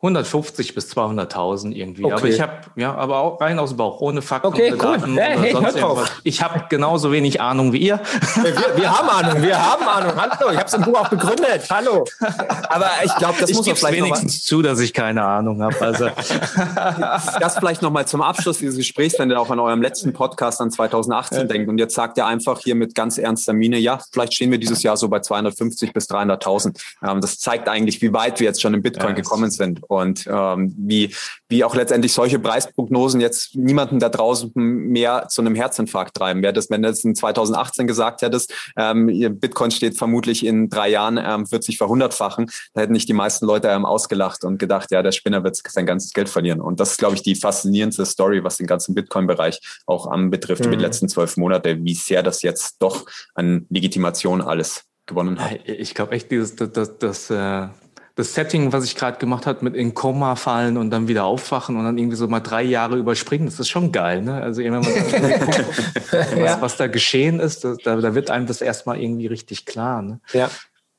[0.00, 2.04] 150 bis 200.000 irgendwie.
[2.04, 2.14] Okay.
[2.14, 4.78] Aber ich habe ja, aber auch rein aus dem Bauch, ohne Fakten okay, cool.
[4.78, 6.12] Daten hey, hey, sonst irgendwas.
[6.22, 8.00] Ich habe genauso wenig Ahnung wie ihr.
[8.36, 10.12] Wir, wir, haben Ahnung, wir haben Ahnung.
[10.16, 11.64] Hallo, ich habe es im Buch auch begründet.
[11.68, 12.04] Hallo.
[12.68, 15.80] Aber ich glaube, das ich muss man vielleicht wenigstens zu, dass ich keine Ahnung habe.
[15.80, 16.06] Also.
[17.40, 20.70] das vielleicht nochmal zum Abschluss dieses Gesprächs, wenn ihr auch an eurem letzten Podcast an
[20.70, 21.44] 2018 ja.
[21.44, 24.58] denkt und jetzt sagt ihr einfach hier mit ganz ernster Miene, ja, vielleicht stehen wir
[24.58, 26.80] dieses Jahr so bei 250 bis 300.000.
[27.02, 30.26] Ähm, das zeigt eigentlich, wie weit wir jetzt schon im Bitcoin ja, gekommen sind und
[30.30, 31.14] ähm, wie,
[31.48, 36.42] wie auch letztendlich solche Preisprognosen jetzt niemanden da draußen mehr zu einem Herzinfarkt treiben.
[36.42, 39.06] Wer das, wenn du das in 2018 gesagt hättest, ähm,
[39.40, 43.46] Bitcoin steht vermutlich in drei Jahren, ähm, wird sich verhundertfachen, da hätten nicht die meisten
[43.46, 46.60] Leute ähm, ausgelacht und gedacht, ja, der Spinner wird sein ganzes Geld verlieren.
[46.60, 50.70] Und das ist, glaube ich, die faszinierendste Story, was den ganzen Bitcoin-Bereich auch anbetrifft, mhm.
[50.70, 55.60] mit den letzten zwölf Monaten, wie sehr das jetzt doch an Legitimation alles gewonnen hat.
[55.64, 57.68] Ich glaube echt, dieses, das, das, das äh
[58.18, 61.76] das Setting, was ich gerade gemacht habe, mit in Koma fallen und dann wieder aufwachen
[61.76, 64.22] und dann irgendwie so mal drei Jahre überspringen, das ist schon geil.
[64.22, 64.42] Ne?
[64.42, 65.64] Also wenn man guckt,
[66.36, 70.02] was, was, da geschehen ist, da, da wird einem das erstmal irgendwie richtig klar.
[70.02, 70.18] Ne?
[70.32, 70.50] Ja.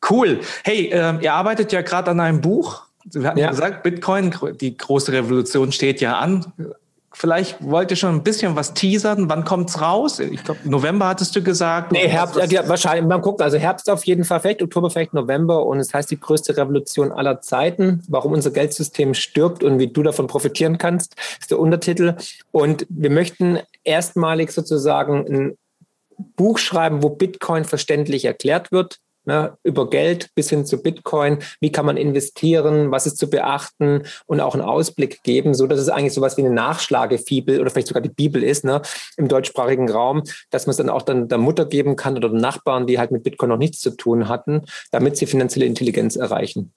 [0.10, 0.40] Cool.
[0.64, 2.84] Hey, äh, ihr arbeitet ja gerade an einem Buch.
[3.04, 3.50] Wir hatten ja.
[3.50, 6.46] gesagt, Bitcoin, die große Revolution steht ja an.
[7.12, 9.30] Vielleicht wollt ihr schon ein bisschen was teasern.
[9.30, 10.20] Wann kommt's raus?
[10.20, 11.91] Ich glaube, November hattest du gesagt.
[11.91, 13.07] Nee, Herbst, ja, wahrscheinlich.
[13.07, 15.66] Man guckt, also Herbst auf jeden Fall, vielleicht Oktober, vielleicht November.
[15.66, 18.03] Und es heißt die größte Revolution aller Zeiten.
[18.07, 22.16] Warum unser Geldsystem stirbt und wie du davon profitieren kannst, ist der Untertitel.
[22.51, 25.57] Und wir möchten erstmalig sozusagen ein
[26.36, 28.99] Buch schreiben, wo Bitcoin verständlich erklärt wird
[29.30, 34.04] ne, über Geld bis hin zu Bitcoin, wie kann man investieren, was ist zu beachten?
[34.26, 37.88] Und auch einen Ausblick geben, so dass es eigentlich sowas wie eine Nachschlagefibel oder vielleicht
[37.88, 38.82] sogar die Bibel ist, ne,
[39.18, 42.42] im deutschsprachigen Raum, dass man es dann auch dann der Mutter geben kann oder den
[42.42, 46.74] Nachbarn, die halt mit Bitcoin noch nichts zu tun hatten, damit sie finanzielle Intelligenz erreichen.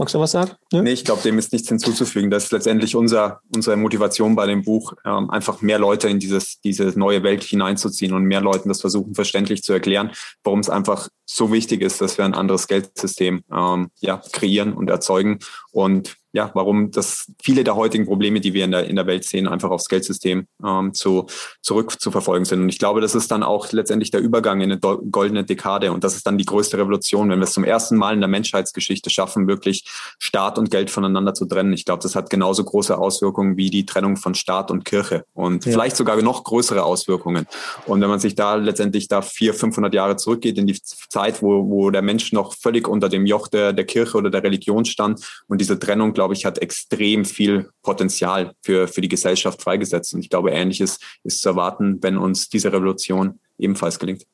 [0.00, 0.52] Magst du was sagen?
[0.72, 0.80] Ja?
[0.80, 2.30] Nee, ich glaube, dem ist nichts hinzuzufügen.
[2.30, 6.60] Das ist letztendlich unser, unsere Motivation bei dem Buch, ähm, einfach mehr Leute in dieses,
[6.60, 10.12] diese neue Welt hineinzuziehen und mehr Leuten das versuchen, verständlich zu erklären,
[10.44, 14.88] warum es einfach so wichtig ist, dass wir ein anderes Geldsystem ähm, ja, kreieren und
[14.88, 15.40] erzeugen.
[15.72, 19.24] Und ja, warum das viele der heutigen Probleme, die wir in der, in der Welt
[19.24, 21.26] sehen, einfach aufs Geldsystem ähm, zu,
[21.62, 22.60] zurück zu verfolgen sind.
[22.60, 25.90] Und ich glaube, das ist dann auch letztendlich der Übergang in eine goldene Dekade.
[25.90, 28.28] Und das ist dann die größte Revolution, wenn wir es zum ersten Mal in der
[28.28, 29.84] Menschheitsgeschichte schaffen, wirklich
[30.18, 31.72] Staat und Geld voneinander zu trennen.
[31.72, 35.64] Ich glaube, das hat genauso große Auswirkungen wie die Trennung von Staat und Kirche und
[35.64, 35.72] ja.
[35.72, 37.46] vielleicht sogar noch größere Auswirkungen.
[37.86, 41.68] Und wenn man sich da letztendlich da vier, 500 Jahre zurückgeht in die Zeit, wo,
[41.70, 45.20] wo der Mensch noch völlig unter dem Joch der, der Kirche oder der Religion stand
[45.46, 50.14] und diese Trennung glaube ich, hat extrem viel Potenzial für, für die Gesellschaft freigesetzt.
[50.14, 54.26] Und ich glaube, Ähnliches ist zu erwarten, wenn uns diese Revolution ebenfalls gelingt.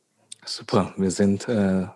[0.46, 1.86] Super, wir sind äh,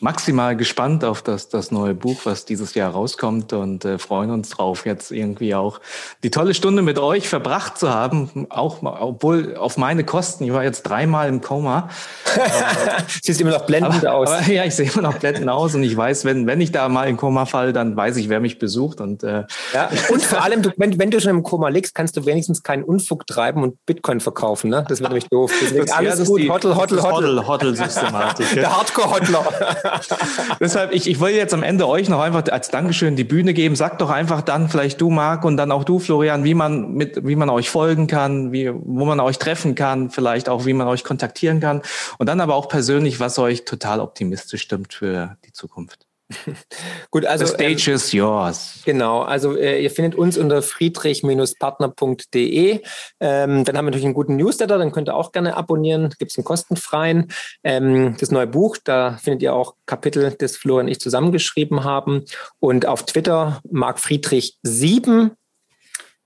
[0.00, 4.50] maximal gespannt auf das, das neue Buch, was dieses Jahr rauskommt und äh, freuen uns
[4.50, 5.80] drauf, jetzt irgendwie auch
[6.22, 10.44] die tolle Stunde mit euch verbracht zu haben, auch obwohl auf meine Kosten.
[10.44, 11.88] Ich war jetzt dreimal im Koma.
[13.22, 14.30] Siehst immer noch blendend aber, aus.
[14.30, 16.88] Aber, ja, ich sehe immer noch blendend aus und ich weiß, wenn, wenn ich da
[16.88, 19.00] mal im Koma falle, dann weiß ich, wer mich besucht.
[19.00, 22.16] Und, äh, ja, und vor allem, du, wenn, wenn du schon im Koma liegst, kannst
[22.16, 24.70] du wenigstens keinen Unfug treiben und Bitcoin verkaufen.
[24.70, 24.84] Ne?
[24.88, 25.52] Das wäre nämlich doof.
[25.60, 27.46] Deswegen alles gut, die, Hotel, Hotel, Hotel.
[27.46, 28.46] Hotel-Systematik.
[28.54, 29.46] Der Hardcore-Hotler.
[30.60, 33.76] Deshalb, ich, ich will jetzt am Ende euch noch einfach als Dankeschön die Bühne geben.
[33.76, 37.26] Sagt doch einfach dann vielleicht du, Marc, und dann auch du, Florian, wie man mit,
[37.26, 40.88] wie man euch folgen kann, wie, wo man euch treffen kann, vielleicht auch, wie man
[40.88, 41.82] euch kontaktieren kann.
[42.18, 46.05] Und dann aber auch persönlich, was euch total optimistisch stimmt für die Zukunft.
[47.10, 48.82] Gut, also The stage ähm, is yours.
[48.84, 52.82] Genau, also äh, ihr findet uns unter friedrich-partner.de.
[53.20, 56.12] Ähm, dann haben wir natürlich einen guten Newsletter, dann könnt ihr auch gerne abonnieren.
[56.18, 57.32] Gibt es einen kostenfreien.
[57.62, 62.24] Ähm, das neue Buch, da findet ihr auch Kapitel, das Florian und ich zusammengeschrieben haben.
[62.58, 65.30] Und auf Twitter Marc Friedrich 7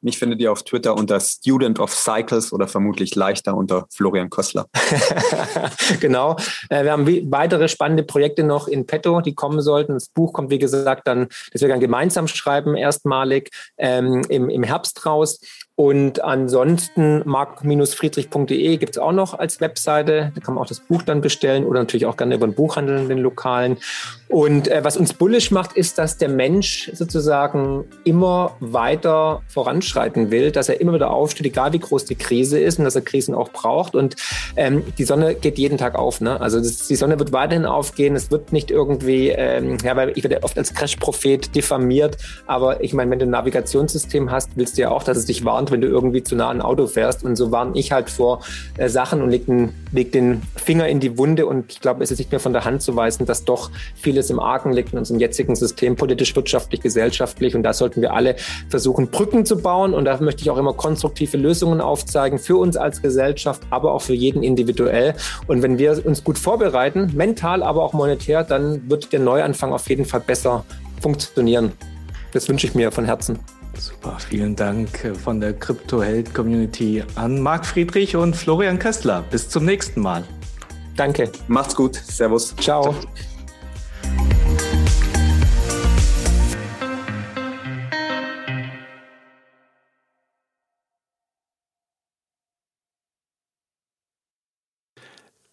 [0.02, 4.66] mich findet ihr auf Twitter unter Student of Cycles oder vermutlich leichter unter Florian Kössler.
[6.00, 6.36] genau.
[6.68, 9.94] Äh, wir haben weitere spannende Projekte noch in petto, die kommen sollten.
[9.94, 14.62] Das Buch kommt, wie gesagt, dann, das wir dann gemeinsam schreiben, erstmalig ähm, im, im
[14.62, 15.40] Herbst raus.
[15.80, 20.30] Und ansonsten mark-friedrich.de gibt es auch noch als Webseite.
[20.34, 22.98] Da kann man auch das Buch dann bestellen oder natürlich auch gerne über den Buchhandel
[22.98, 23.78] in den Lokalen.
[24.28, 30.52] Und äh, was uns bullisch macht, ist, dass der Mensch sozusagen immer weiter voranschreiten will,
[30.52, 33.34] dass er immer wieder aufsteht, egal wie groß die Krise ist und dass er Krisen
[33.34, 33.94] auch braucht.
[33.94, 34.16] Und
[34.56, 36.20] ähm, die Sonne geht jeden Tag auf.
[36.20, 36.38] Ne?
[36.42, 38.14] Also das, die Sonne wird weiterhin aufgehen.
[38.16, 42.18] Es wird nicht irgendwie, ähm, ja, weil ich werde oft als Crash-Prophet diffamiert.
[42.46, 45.42] Aber ich meine, wenn du ein Navigationssystem hast, willst du ja auch, dass es dich
[45.44, 47.24] warnt, wenn du irgendwie zu nah an ein Auto fährst.
[47.24, 48.42] Und so warne ich halt vor
[48.76, 51.46] äh, Sachen und leg den, leg den Finger in die Wunde.
[51.46, 54.30] Und ich glaube, es ist nicht mehr von der Hand zu weisen, dass doch vieles
[54.30, 57.54] im Argen liegt in unserem jetzigen System, politisch, wirtschaftlich, gesellschaftlich.
[57.54, 58.36] Und da sollten wir alle
[58.68, 59.94] versuchen, Brücken zu bauen.
[59.94, 64.02] Und da möchte ich auch immer konstruktive Lösungen aufzeigen für uns als Gesellschaft, aber auch
[64.02, 65.14] für jeden individuell.
[65.46, 69.88] Und wenn wir uns gut vorbereiten, mental, aber auch monetär, dann wird der Neuanfang auf
[69.88, 70.64] jeden Fall besser
[71.00, 71.72] funktionieren.
[72.32, 73.38] Das wünsche ich mir von Herzen.
[73.80, 79.24] Super, vielen Dank von der Krypto-Held-Community an Marc Friedrich und Florian Köstler.
[79.30, 80.22] Bis zum nächsten Mal.
[80.96, 81.32] Danke.
[81.48, 81.94] Macht's gut.
[81.94, 82.54] Servus.
[82.56, 82.94] Ciao.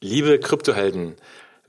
[0.01, 1.15] Liebe Kryptohelden,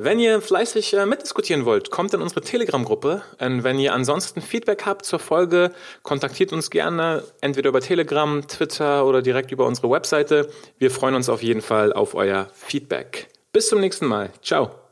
[0.01, 3.23] wenn ihr fleißig äh, mitdiskutieren wollt, kommt in unsere Telegram-Gruppe.
[3.41, 5.73] Wenn ihr ansonsten Feedback habt zur Folge,
[6.05, 10.49] kontaktiert uns gerne entweder über Telegram, Twitter oder direkt über unsere Webseite.
[10.79, 13.29] Wir freuen uns auf jeden Fall auf euer Feedback.
[13.53, 14.31] Bis zum nächsten Mal.
[14.41, 14.88] Ciao.